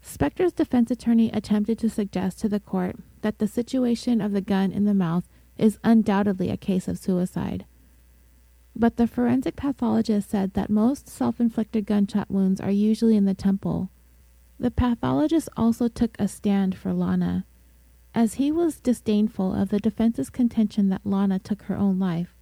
[0.00, 4.70] Spector's defense attorney attempted to suggest to the court that the situation of the gun
[4.70, 7.66] in the mouth is undoubtedly a case of suicide.
[8.76, 13.34] But the forensic pathologist said that most self inflicted gunshot wounds are usually in the
[13.34, 13.90] temple.
[14.60, 17.46] The pathologist also took a stand for Lana,
[18.14, 22.36] as he was disdainful of the defense's contention that Lana took her own life.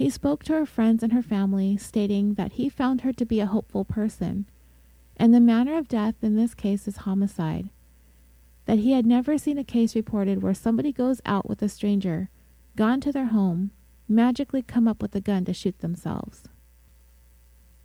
[0.00, 3.38] He spoke to her friends and her family, stating that he found her to be
[3.38, 4.46] a hopeful person,
[5.18, 7.68] and the manner of death in this case is homicide.
[8.64, 12.30] That he had never seen a case reported where somebody goes out with a stranger,
[12.76, 13.72] gone to their home,
[14.08, 16.44] magically come up with a gun to shoot themselves.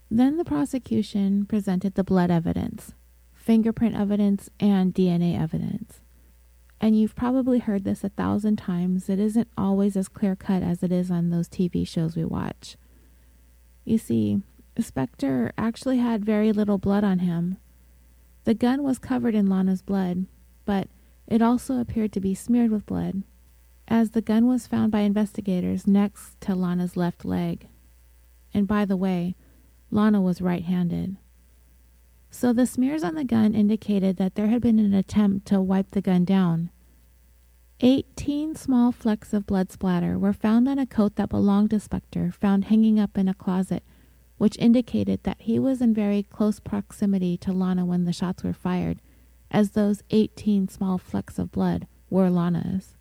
[0.10, 2.94] Then the prosecution presented the blood evidence,
[3.34, 6.00] fingerprint evidence, and DNA evidence.
[6.80, 9.10] And you've probably heard this a thousand times.
[9.10, 12.76] It isn't always as clear cut as it is on those TV shows we watch.
[13.86, 14.42] You see,
[14.78, 17.58] Spector actually had very little blood on him.
[18.44, 20.26] The gun was covered in Lana's blood,
[20.66, 20.90] but
[21.28, 23.24] it also appeared to be smeared with blood
[23.88, 27.68] as the gun was found by investigators next to Lana's left leg.
[28.54, 29.36] And by the way,
[29.92, 31.18] Lana was right handed.
[32.38, 35.92] So the smears on the gun indicated that there had been an attempt to wipe
[35.92, 36.70] the gun down.
[37.80, 42.34] Eighteen small flecks of blood splatter were found on a coat that belonged to Spector,
[42.34, 43.84] found hanging up in a closet,
[44.38, 48.52] which indicated that he was in very close proximity to Lana when the shots were
[48.52, 49.00] fired,
[49.50, 52.98] as those eighteen small flecks of blood were Lana's.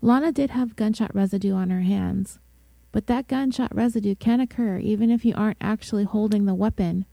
[0.00, 2.38] Lana did have gunshot residue on her hands,
[2.92, 7.04] but that gunshot residue can occur even if you aren't actually holding the weapon.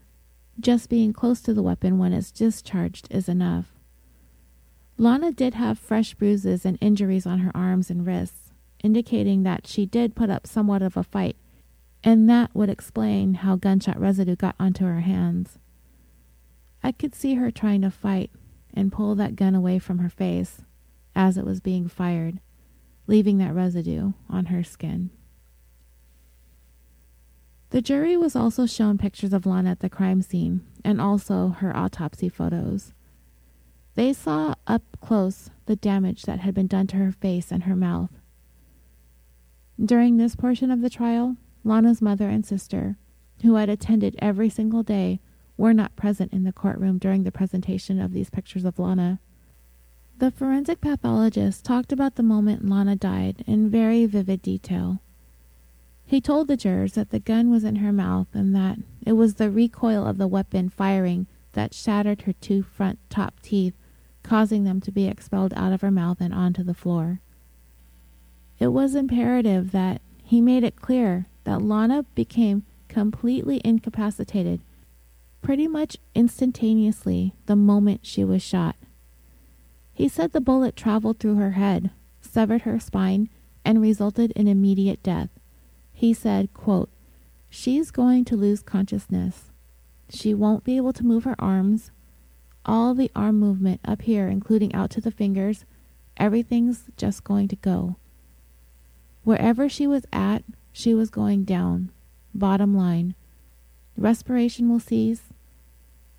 [0.59, 3.73] Just being close to the weapon when it's discharged is enough.
[4.97, 8.51] Lana did have fresh bruises and injuries on her arms and wrists,
[8.83, 11.37] indicating that she did put up somewhat of a fight,
[12.03, 15.59] and that would explain how gunshot residue got onto her hands.
[16.83, 18.31] I could see her trying to fight
[18.73, 20.61] and pull that gun away from her face
[21.15, 22.39] as it was being fired
[23.09, 25.09] leaving that residue on her skin.
[27.71, 31.75] The jury was also shown pictures of Lana at the crime scene and also her
[31.75, 32.93] autopsy photos.
[33.95, 37.75] They saw up close the damage that had been done to her face and her
[37.75, 38.09] mouth.
[39.83, 42.97] During this portion of the trial, Lana's mother and sister,
[43.43, 45.19] who had attended every single day,
[45.55, 49.19] were not present in the courtroom during the presentation of these pictures of Lana.
[50.17, 55.01] The forensic pathologist talked about the moment Lana died in very vivid detail.
[56.09, 59.35] He told the jurors that the gun was in her mouth and that it was
[59.35, 63.75] the recoil of the weapon firing that shattered her two front top teeth,
[64.23, 67.21] causing them to be expelled out of her mouth and onto the floor.
[68.57, 74.61] It was imperative that he made it clear that Lana became completely incapacitated
[75.43, 78.75] pretty much instantaneously the moment she was shot.
[79.93, 83.29] He said the bullet traveled through her head, severed her spine,
[83.63, 85.29] and resulted in immediate death.
[85.99, 86.89] He said, quote,
[87.49, 89.51] She's going to lose consciousness.
[90.09, 91.91] She won't be able to move her arms.
[92.65, 95.65] All the arm movement up here, including out to the fingers,
[96.15, 97.97] everything's just going to go.
[99.25, 101.91] Wherever she was at, she was going down.
[102.33, 103.13] Bottom line.
[103.97, 105.23] Respiration will cease.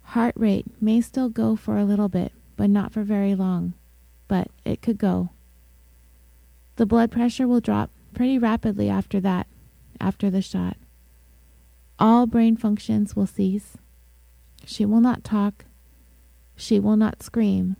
[0.02, 3.72] Heart rate may still go for a little bit, but not for very long.
[4.28, 5.30] But it could go.
[6.76, 9.46] The blood pressure will drop pretty rapidly after that,
[10.00, 10.76] after the shot.
[11.98, 13.76] All brain functions will cease.
[14.64, 15.66] She will not talk.
[16.56, 17.76] She will not scream.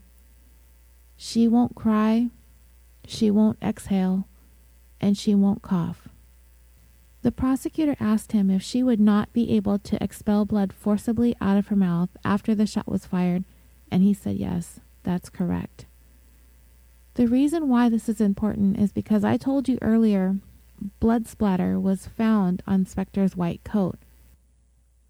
[1.17, 2.29] She won't cry.
[3.07, 4.27] She won't exhale.
[5.01, 6.09] And she won't cough.
[7.23, 11.59] The prosecutor asked him if she would not be able to expel blood forcibly out
[11.59, 13.45] of her mouth after the shot was fired,
[13.91, 15.85] and he said yes, that's correct.
[17.15, 20.37] The reason why this is important is because I told you earlier
[21.01, 23.99] blood splatter was found on Spector's white coat.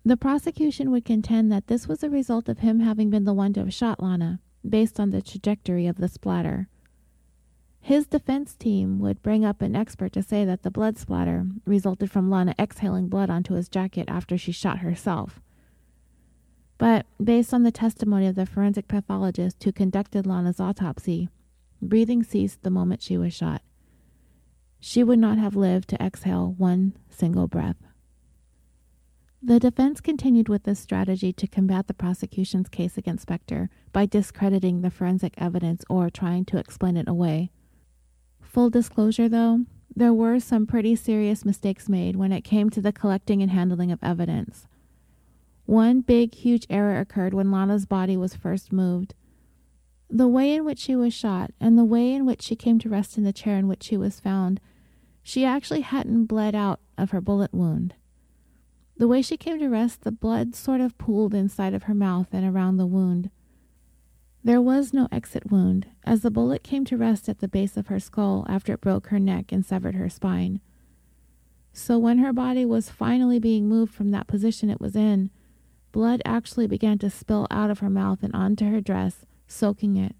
[0.04, 3.52] The prosecution would contend that this was a result of him having been the one
[3.54, 6.68] to have shot Lana, based on the trajectory of the splatter.
[7.80, 12.10] His defense team would bring up an expert to say that the blood splatter resulted
[12.10, 15.40] from Lana exhaling blood onto his jacket after she shot herself.
[16.76, 21.28] But based on the testimony of the forensic pathologist who conducted Lana's autopsy,
[21.82, 23.62] breathing ceased the moment she was shot.
[24.80, 27.76] She would not have lived to exhale one single breath.
[29.42, 34.80] The defense continued with this strategy to combat the prosecution's case against Spector by discrediting
[34.80, 37.50] the forensic evidence or trying to explain it away.
[38.42, 39.64] Full disclosure, though,
[39.94, 43.90] there were some pretty serious mistakes made when it came to the collecting and handling
[43.90, 44.66] of evidence.
[45.66, 49.14] One big, huge error occurred when Lana's body was first moved.
[50.10, 52.88] The way in which she was shot and the way in which she came to
[52.88, 54.60] rest in the chair in which she was found,
[55.22, 57.94] she actually hadn't bled out of her bullet wound.
[58.96, 62.28] The way she came to rest, the blood sort of pooled inside of her mouth
[62.32, 63.30] and around the wound.
[64.42, 67.86] There was no exit wound, as the bullet came to rest at the base of
[67.86, 70.60] her skull after it broke her neck and severed her spine.
[71.72, 75.30] So when her body was finally being moved from that position it was in,
[75.92, 80.14] blood actually began to spill out of her mouth and onto her dress, soaking it,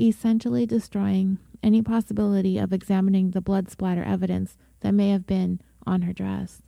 [0.00, 6.02] essentially destroying any possibility of examining the blood splatter evidence that may have been on
[6.02, 6.62] her dress.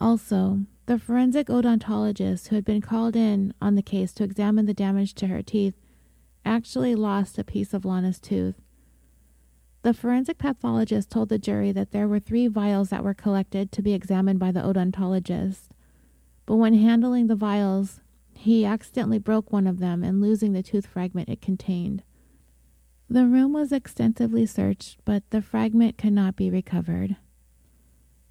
[0.00, 4.74] Also, the forensic odontologist who had been called in on the case to examine the
[4.74, 5.74] damage to her teeth
[6.44, 8.54] actually lost a piece of Lana's tooth.
[9.82, 13.82] The forensic pathologist told the jury that there were three vials that were collected to
[13.82, 15.68] be examined by the odontologist.
[16.44, 18.00] But when handling the vials,
[18.36, 22.02] he accidentally broke one of them and losing the tooth fragment it contained.
[23.08, 27.16] The room was extensively searched, but the fragment could not be recovered.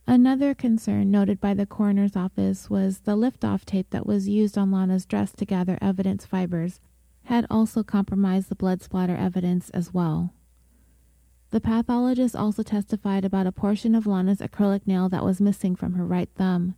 [0.08, 4.72] Another concern noted by the coroner's office was the lift-off tape that was used on
[4.72, 6.80] Lana's dress to gather evidence fibers
[7.24, 10.34] had also compromised the blood splatter evidence as well.
[11.50, 15.94] The pathologist also testified about a portion of Lana's acrylic nail that was missing from
[15.94, 16.76] her right thumb.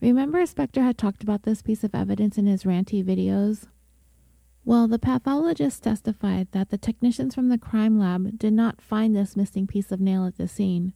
[0.00, 3.66] Remember, Spector had talked about this piece of evidence in his ranty videos?
[4.64, 9.36] Well, the pathologist testified that the technicians from the crime lab did not find this
[9.36, 10.94] missing piece of nail at the scene.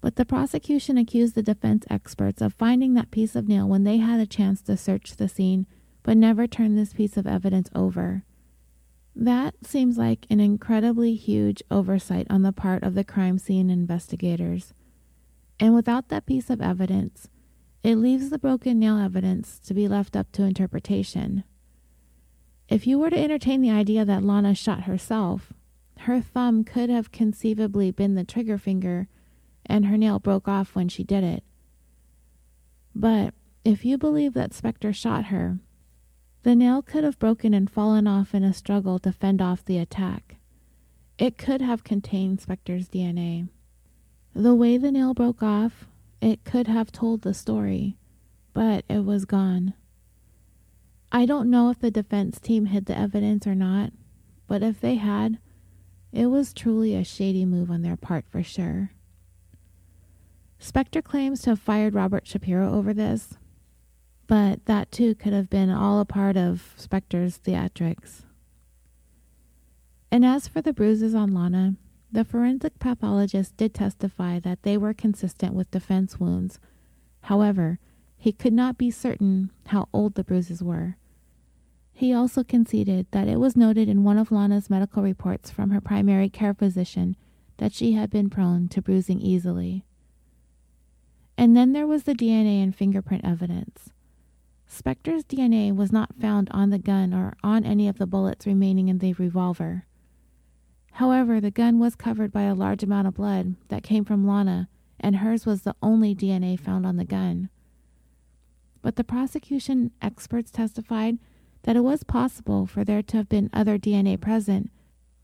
[0.00, 3.98] But the prosecution accused the defense experts of finding that piece of nail when they
[3.98, 5.66] had a chance to search the scene,
[6.02, 8.24] but never turned this piece of evidence over.
[9.14, 14.72] That seems like an incredibly huge oversight on the part of the crime scene investigators.
[15.58, 17.28] And without that piece of evidence,
[17.82, 21.44] it leaves the broken nail evidence to be left up to interpretation.
[22.68, 25.52] If you were to entertain the idea that Lana shot herself,
[26.00, 29.08] her thumb could have conceivably been the trigger finger
[29.66, 31.44] and her nail broke off when she did it.
[32.94, 33.34] But
[33.64, 35.58] if you believe that Spector shot her,
[36.42, 39.78] the nail could have broken and fallen off in a struggle to fend off the
[39.78, 40.36] attack.
[41.18, 43.48] It could have contained Spector's DNA.
[44.34, 45.86] The way the nail broke off,
[46.20, 47.96] it could have told the story,
[48.52, 49.74] but it was gone.
[51.10, 53.92] I don't know if the defense team hid the evidence or not,
[54.46, 55.38] but if they had,
[56.12, 58.92] it was truly a shady move on their part for sure.
[60.60, 63.34] Spector claims to have fired Robert Shapiro over this,
[64.26, 68.24] but that too could have been all a part of Spector's theatrics.
[70.10, 71.76] And as for the bruises on Lana,
[72.10, 76.58] The forensic pathologist did testify that they were consistent with defense wounds.
[77.22, 77.78] However,
[78.16, 80.96] he could not be certain how old the bruises were.
[81.92, 85.80] He also conceded that it was noted in one of Lana's medical reports from her
[85.80, 87.16] primary care physician
[87.58, 89.84] that she had been prone to bruising easily.
[91.36, 93.90] And then there was the DNA and fingerprint evidence.
[94.70, 98.88] Spector's DNA was not found on the gun or on any of the bullets remaining
[98.88, 99.86] in the revolver.
[100.92, 104.68] However, the gun was covered by a large amount of blood that came from Lana,
[104.98, 107.50] and hers was the only DNA found on the gun.
[108.82, 111.18] But the prosecution experts testified
[111.62, 114.70] that it was possible for there to have been other DNA present,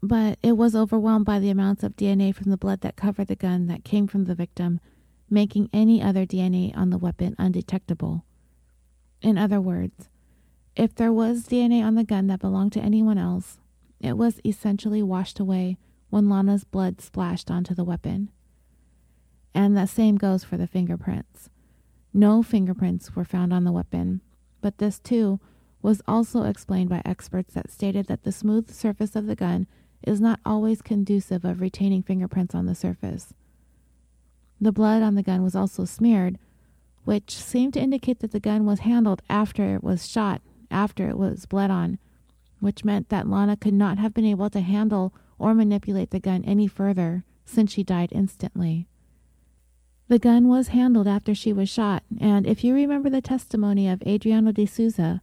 [0.02, 3.36] but it was overwhelmed by the amounts of DNA from the blood that covered the
[3.36, 4.80] gun that came from the victim,
[5.30, 8.24] making any other DNA on the weapon undetectable.
[9.22, 10.10] In other words,
[10.76, 13.58] if there was DNA on the gun that belonged to anyone else,
[14.04, 15.78] it was essentially washed away
[16.10, 18.30] when Lana's blood splashed onto the weapon.
[19.54, 21.48] And the same goes for the fingerprints.
[22.12, 24.20] No fingerprints were found on the weapon,
[24.60, 25.40] but this too
[25.82, 29.66] was also explained by experts that stated that the smooth surface of the gun
[30.02, 33.34] is not always conducive of retaining fingerprints on the surface.
[34.60, 36.38] The blood on the gun was also smeared,
[37.04, 40.40] which seemed to indicate that the gun was handled after it was shot,
[40.70, 41.98] after it was bled on,
[42.60, 46.44] which meant that Lana could not have been able to handle or manipulate the gun
[46.44, 48.88] any further since she died instantly.
[50.08, 54.02] The gun was handled after she was shot, and if you remember the testimony of
[54.06, 55.22] Adriano de Souza,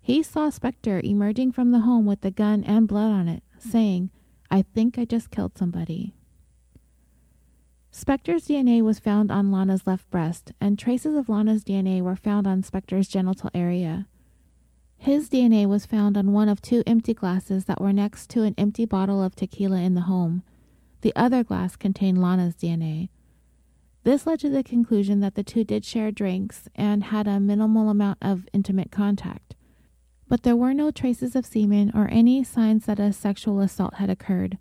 [0.00, 4.10] he saw Spector emerging from the home with the gun and blood on it, saying,
[4.50, 6.14] I think I just killed somebody.
[7.92, 12.46] Spector's DNA was found on Lana's left breast, and traces of Lana's DNA were found
[12.46, 14.06] on Spector's genital area.
[15.02, 18.54] His DNA was found on one of two empty glasses that were next to an
[18.58, 20.42] empty bottle of tequila in the home.
[21.00, 23.08] The other glass contained Lana's DNA.
[24.04, 27.88] This led to the conclusion that the two did share drinks and had a minimal
[27.88, 29.54] amount of intimate contact.
[30.28, 34.10] But there were no traces of semen or any signs that a sexual assault had
[34.10, 34.58] occurred.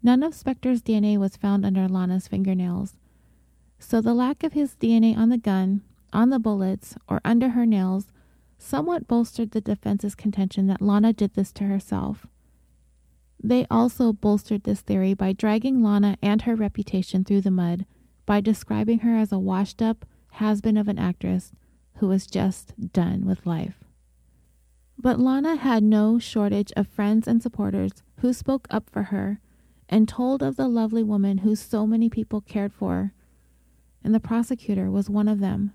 [0.00, 2.98] None of Spector's DNA was found under Lana's fingernails.
[3.80, 5.82] So the lack of his DNA on the gun,
[6.12, 8.06] on the bullets, or under her nails
[8.58, 12.26] somewhat bolstered the defense's contention that Lana did this to herself.
[13.42, 17.86] They also bolstered this theory by dragging Lana and her reputation through the mud
[18.24, 21.52] by describing her as a washed up has been of an actress
[21.96, 23.84] who was just done with life.
[24.98, 29.40] But Lana had no shortage of friends and supporters who spoke up for her
[29.88, 33.12] and told of the lovely woman who so many people cared for,
[34.02, 35.74] and the prosecutor was one of them.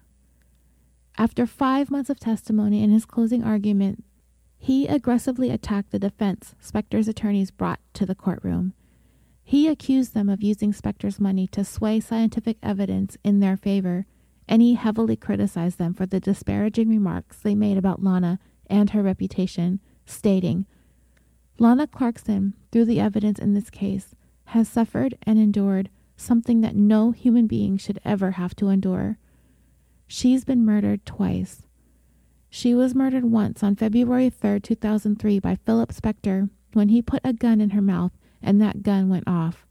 [1.18, 4.04] After five months of testimony in his closing argument,
[4.58, 8.74] he aggressively attacked the defense Spector's attorneys brought to the courtroom.
[9.44, 14.06] He accused them of using Spector's money to sway scientific evidence in their favor,
[14.48, 19.04] and he heavily criticized them for the disparaging remarks they made about Lana and her
[19.04, 20.66] reputation, stating,
[21.60, 24.16] Lana Clarkson, through the evidence in this case,
[24.46, 29.18] has suffered and endured something that no human being should ever have to endure.
[30.14, 31.62] She's been murdered twice.
[32.50, 37.32] She was murdered once on February 3, 2003, by Philip Spector when he put a
[37.32, 38.12] gun in her mouth
[38.42, 39.66] and that gun went off.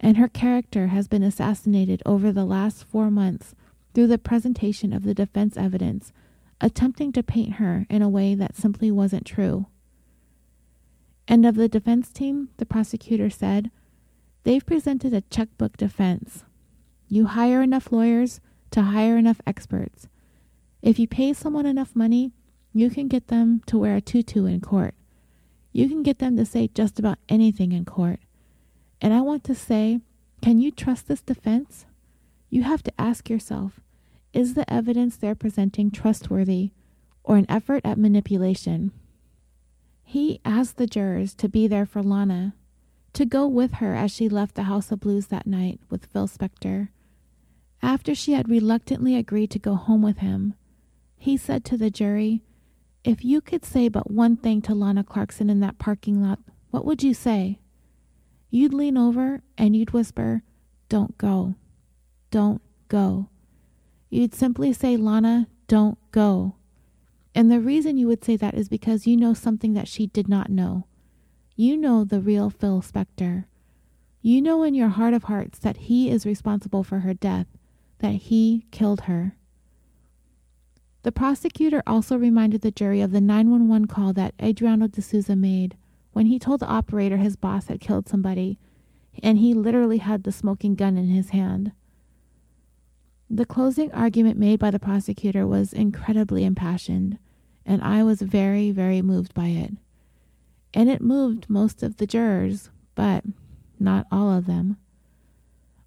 [0.00, 3.54] And her character has been assassinated over the last four months
[3.92, 6.14] through the presentation of the defense evidence,
[6.62, 9.66] attempting to paint her in a way that simply wasn't true.
[11.28, 13.70] And of the defense team, the prosecutor said,
[14.44, 16.42] they've presented a checkbook defense.
[17.06, 18.40] You hire enough lawyers,
[18.72, 20.08] to hire enough experts.
[20.82, 22.32] If you pay someone enough money,
[22.74, 24.94] you can get them to wear a tutu in court.
[25.72, 28.20] You can get them to say just about anything in court.
[29.00, 30.00] And I want to say,
[30.42, 31.86] can you trust this defense?
[32.50, 33.80] You have to ask yourself,
[34.32, 36.70] is the evidence they're presenting trustworthy
[37.22, 38.92] or an effort at manipulation?
[40.02, 42.54] He asked the jurors to be there for Lana,
[43.12, 46.28] to go with her as she left the House of Blues that night with Phil
[46.28, 46.88] Spector
[47.82, 50.54] after she had reluctantly agreed to go home with him,
[51.16, 52.42] he said to the jury,
[53.02, 56.38] If you could say but one thing to Lana Clarkson in that parking lot,
[56.70, 57.58] what would you say?
[58.50, 60.42] You'd lean over and you'd whisper,
[60.88, 61.56] Don't go.
[62.30, 63.28] Don't go.
[64.10, 66.56] You'd simply say, Lana, don't go.
[67.34, 70.28] And the reason you would say that is because you know something that she did
[70.28, 70.86] not know.
[71.56, 73.46] You know the real Phil Spector.
[74.20, 77.46] You know in your heart of hearts that he is responsible for her death
[78.02, 79.36] that he killed her.
[81.02, 85.76] The prosecutor also reminded the jury of the 911 call that Adriano de Souza made
[86.12, 88.58] when he told the operator his boss had killed somebody.
[89.22, 91.72] and he literally had the smoking gun in his hand.
[93.28, 97.18] The closing argument made by the prosecutor was incredibly impassioned,
[97.64, 99.72] and I was very, very moved by it.
[100.74, 103.24] And it moved most of the jurors, but
[103.78, 104.76] not all of them.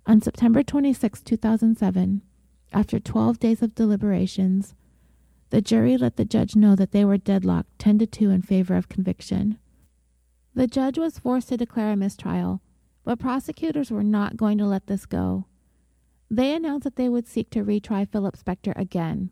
[0.07, 2.21] On September 26, 2007,
[2.71, 4.75] after 12 days of deliberations,
[5.49, 8.75] the jury let the judge know that they were deadlocked 10 to 2 in favor
[8.75, 9.57] of conviction.
[10.53, 12.61] The judge was forced to declare a mistrial,
[13.03, 15.45] but prosecutors were not going to let this go.
[16.29, 19.31] They announced that they would seek to retry Philip Spector again.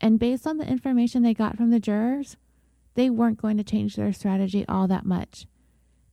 [0.00, 2.36] And based on the information they got from the jurors,
[2.94, 5.46] they weren't going to change their strategy all that much.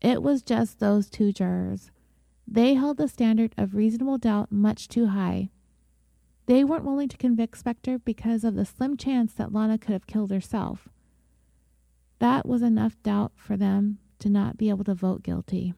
[0.02, 1.92] It was just those two jurors.
[2.52, 5.52] They held the standard of reasonable doubt much too high.
[6.48, 10.08] They weren't willing to convict Spector because of the slim chance that Lana could have
[10.08, 10.90] killed herself.
[12.18, 15.76] That was enough doubt for them to not be able to vote guilty.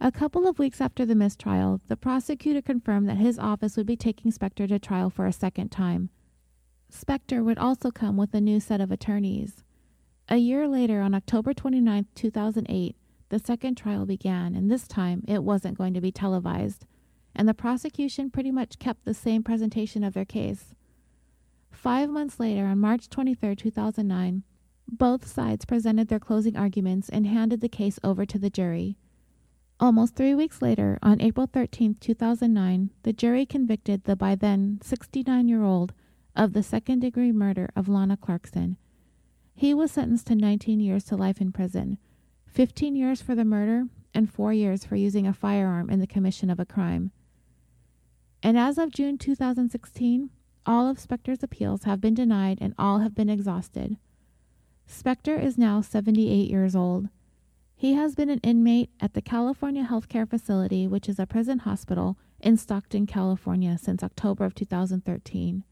[0.00, 3.96] A couple of weeks after the mistrial, the prosecutor confirmed that his office would be
[3.96, 6.10] taking Spector to trial for a second time.
[6.92, 9.62] Spector would also come with a new set of attorneys.
[10.28, 12.96] A year later, on October 29, 2008,
[13.28, 16.86] the second trial began, and this time it wasn't going to be televised,
[17.34, 20.74] and the prosecution pretty much kept the same presentation of their case.
[21.70, 24.42] Five months later, on March 23, 2009,
[24.90, 28.96] both sides presented their closing arguments and handed the case over to the jury.
[29.80, 35.46] Almost three weeks later, on April 13, 2009, the jury convicted the by then 69
[35.46, 35.92] year old
[36.34, 38.76] of the second degree murder of Lana Clarkson.
[39.54, 41.98] He was sentenced to 19 years to life in prison,
[42.58, 46.50] 15 years for the murder, and 4 years for using a firearm in the commission
[46.50, 47.12] of a crime.
[48.42, 50.30] And as of June 2016,
[50.66, 53.96] all of Spector's appeals have been denied and all have been exhausted.
[54.90, 57.10] Spector is now 78 years old.
[57.76, 62.18] He has been an inmate at the California Healthcare Facility, which is a prison hospital
[62.40, 65.62] in Stockton, California, since October of 2013.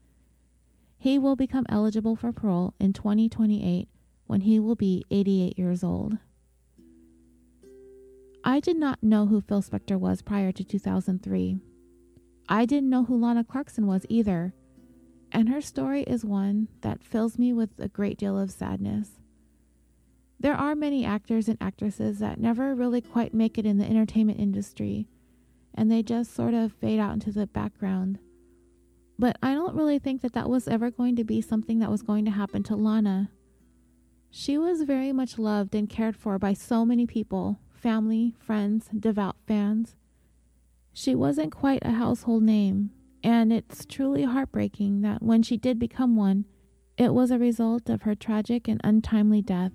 [0.97, 3.89] He will become eligible for parole in 2028
[4.29, 6.19] when he will be 88 years old.
[8.49, 11.59] I did not know who Phil Spector was prior to 2003.
[12.49, 14.55] I didn't know who Lana Clarkson was either,
[15.33, 19.19] and her story is one that fills me with a great deal of sadness.
[20.39, 24.39] There are many actors and actresses that never really quite make it in the entertainment
[24.39, 25.09] industry,
[25.75, 28.21] and they just sort of fade out into the background.
[29.19, 32.03] But I don't really think that that was ever going to be something that was
[32.03, 33.33] going to happen to Lana.
[34.31, 39.37] She was very much loved and cared for by so many people family, friends, devout
[39.47, 39.97] fans.
[40.93, 42.91] She wasn't quite a household name,
[43.23, 46.47] and it's truly heartbreaking that when she did become one,
[46.97, 49.73] it was a result of her tragic and untimely death.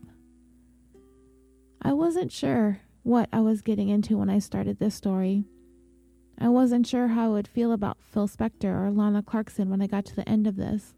[1.82, 5.45] I wasn't sure what I was getting into when I started this story.
[6.40, 9.88] I wasn't sure how I would feel about Phil Spector or Lana Clarkson when I
[9.88, 10.95] got to the end of this.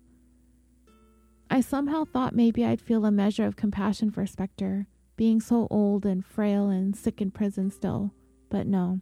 [1.49, 4.85] I somehow thought maybe I'd feel a measure of compassion for Spector,
[5.15, 8.13] being so old and frail and sick in prison still,
[8.49, 8.99] but no.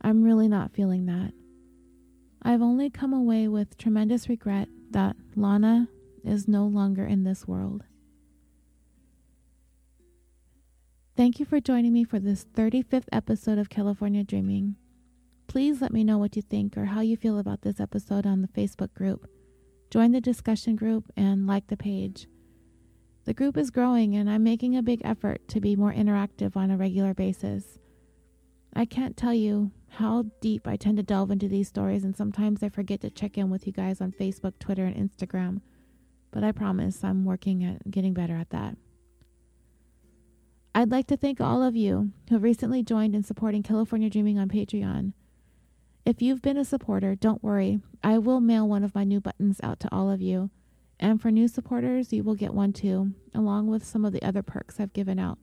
[0.00, 1.32] I'm really not feeling that.
[2.42, 5.88] I've only come away with tremendous regret that Lana
[6.24, 7.84] is no longer in this world.
[11.16, 14.76] Thank you for joining me for this 35th episode of California Dreaming.
[15.46, 18.42] Please let me know what you think or how you feel about this episode on
[18.42, 19.26] the Facebook group.
[19.90, 22.26] Join the discussion group and like the page.
[23.26, 26.70] The group is growing and I'm making a big effort to be more interactive on
[26.70, 27.78] a regular basis.
[28.74, 32.62] I can't tell you how deep I tend to delve into these stories, and sometimes
[32.62, 35.62] I forget to check in with you guys on Facebook, Twitter, and Instagram.
[36.30, 38.76] But I promise I'm working at getting better at that.
[40.74, 44.38] I'd like to thank all of you who have recently joined in supporting California Dreaming
[44.38, 45.14] on Patreon.
[46.04, 47.80] If you've been a supporter, don't worry.
[48.04, 50.50] I will mail one of my new buttons out to all of you.
[50.98, 54.42] And for new supporters, you will get one too, along with some of the other
[54.42, 55.38] perks I've given out.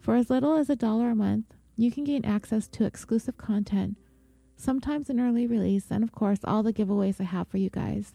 [0.00, 1.46] For as little as a dollar a month,
[1.76, 3.96] you can gain access to exclusive content,
[4.56, 8.12] sometimes an early release, and of course, all the giveaways I have for you guys.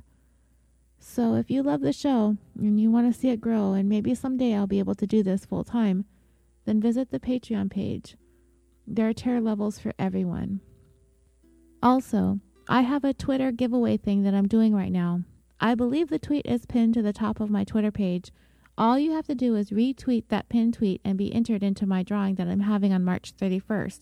[0.99, 4.13] So if you love the show and you want to see it grow, and maybe
[4.13, 6.05] someday I'll be able to do this full time,
[6.65, 8.17] then visit the Patreon page.
[8.85, 10.59] There are tier levels for everyone.
[11.81, 15.21] Also, I have a Twitter giveaway thing that I'm doing right now.
[15.59, 18.31] I believe the tweet is pinned to the top of my Twitter page.
[18.77, 22.03] All you have to do is retweet that pinned tweet and be entered into my
[22.03, 24.01] drawing that I'm having on March 31st,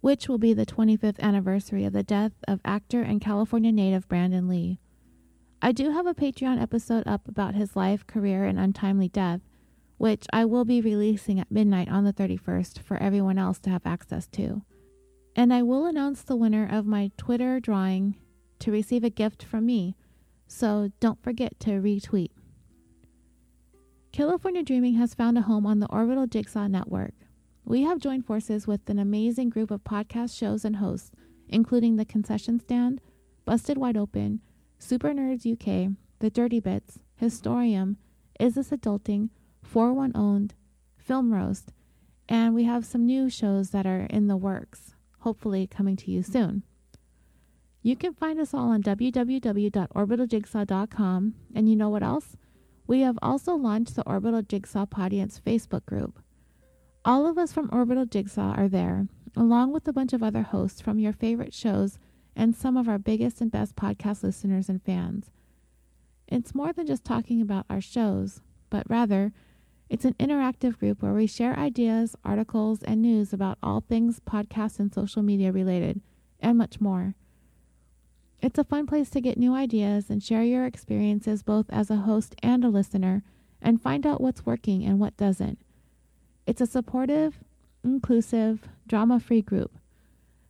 [0.00, 4.48] which will be the 25th anniversary of the death of actor and California native Brandon
[4.48, 4.80] Lee.
[5.60, 9.40] I do have a Patreon episode up about his life, career, and untimely death,
[9.98, 13.84] which I will be releasing at midnight on the 31st for everyone else to have
[13.84, 14.62] access to.
[15.36, 18.16] And I will announce the winner of my Twitter drawing
[18.60, 19.96] to receive a gift from me,
[20.48, 22.30] so don't forget to retweet.
[24.10, 27.14] California Dreaming has found a home on the Orbital Jigsaw Network.
[27.64, 31.12] We have joined forces with an amazing group of podcast shows and hosts,
[31.48, 33.00] including The Concession Stand,
[33.44, 34.40] Busted Wide Open,
[34.78, 37.96] Super Nerds UK, The Dirty Bits, Historium,
[38.40, 39.28] Is This Adulting,
[39.62, 40.54] 41 Owned,
[40.96, 41.72] Film Roast,
[42.28, 46.22] and we have some new shows that are in the works, hopefully coming to you
[46.22, 46.62] soon.
[47.88, 52.36] You can find us all on www.orbitaljigsaw.com, and you know what else?
[52.86, 56.18] We have also launched the Orbital Jigsaw Audience Facebook group.
[57.02, 60.82] All of us from Orbital Jigsaw are there, along with a bunch of other hosts
[60.82, 61.98] from your favorite shows
[62.36, 65.30] and some of our biggest and best podcast listeners and fans.
[66.26, 69.32] It's more than just talking about our shows, but rather,
[69.88, 74.78] it's an interactive group where we share ideas, articles, and news about all things podcast
[74.78, 76.02] and social media related,
[76.38, 77.14] and much more.
[78.40, 81.96] It's a fun place to get new ideas and share your experiences both as a
[81.96, 83.24] host and a listener,
[83.60, 85.58] and find out what's working and what doesn't.
[86.46, 87.40] It's a supportive,
[87.82, 89.72] inclusive, drama free group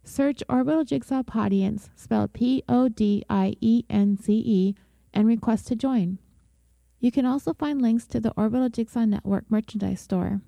[0.05, 4.75] Search Orbital Jigsaw Podience, spelled P O D I E N C E,
[5.13, 6.19] and request to join.
[7.01, 10.41] You can also find links to the Orbital Jigsaw Network merchandise store.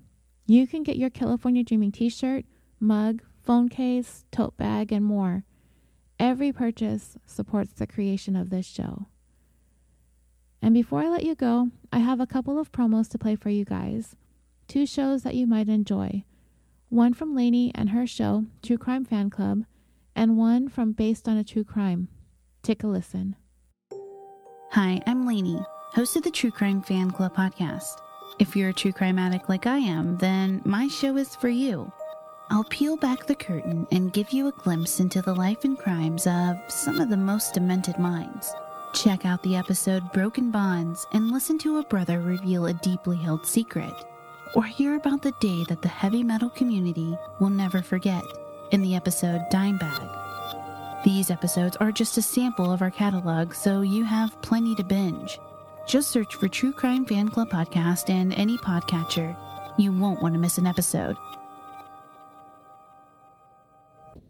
[0.47, 2.45] You can get your California Dreaming t shirt,
[2.81, 5.45] mug, phone case, tote bag, and more.
[6.21, 9.07] Every purchase supports the creation of this show.
[10.61, 13.49] And before I let you go, I have a couple of promos to play for
[13.49, 14.17] you guys.
[14.69, 16.25] Two shows that you might enjoy
[16.91, 19.65] one from Lainey and her show, True Crime Fan Club,
[20.15, 22.09] and one from Based on a True Crime.
[22.63, 23.37] Take a listen.
[24.73, 25.59] Hi, I'm Lainey,
[25.95, 27.95] host of the True Crime Fan Club podcast.
[28.39, 31.91] If you're a true crime addict like I am, then my show is for you.
[32.51, 36.27] I'll peel back the curtain and give you a glimpse into the life and crimes
[36.27, 38.53] of some of the most demented minds.
[38.93, 43.47] Check out the episode Broken Bonds and listen to a brother reveal a deeply held
[43.47, 43.95] secret
[44.57, 48.25] or hear about the day that the heavy metal community will never forget
[48.73, 50.03] in the episode Dime Bag.
[51.05, 55.39] These episodes are just a sample of our catalog, so you have plenty to binge.
[55.87, 59.37] Just search for True Crime Fan Club Podcast and any podcatcher.
[59.79, 61.17] You won't want to miss an episode.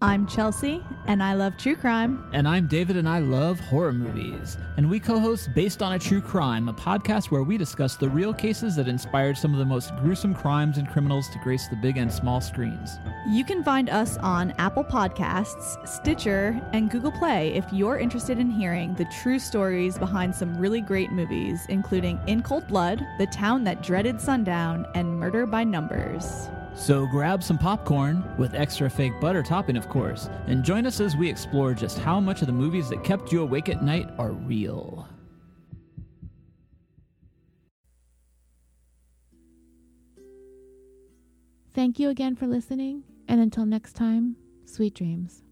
[0.02, 2.24] I'm Chelsea, and I love true crime.
[2.32, 4.56] And I'm David, and I love horror movies.
[4.78, 8.09] And we co host Based on a True Crime, a podcast where we discuss the
[8.09, 11.77] real cases that inspired some of the most gruesome crimes and criminals to grace the
[11.77, 12.98] big and small screens.
[13.28, 18.51] You can find us on Apple Podcasts, Stitcher, and Google Play if you're interested in
[18.51, 23.64] hearing the true stories behind some really great movies, including In Cold Blood, The Town
[23.64, 26.48] That Dreaded Sundown, and Murder by Numbers.
[26.81, 31.15] So grab some popcorn, with extra fake butter topping, of course, and join us as
[31.15, 34.32] we explore just how much of the movies that kept you awake at night are
[34.32, 35.07] real.
[41.74, 45.43] Thank you again for listening, and until next time, sweet dreams.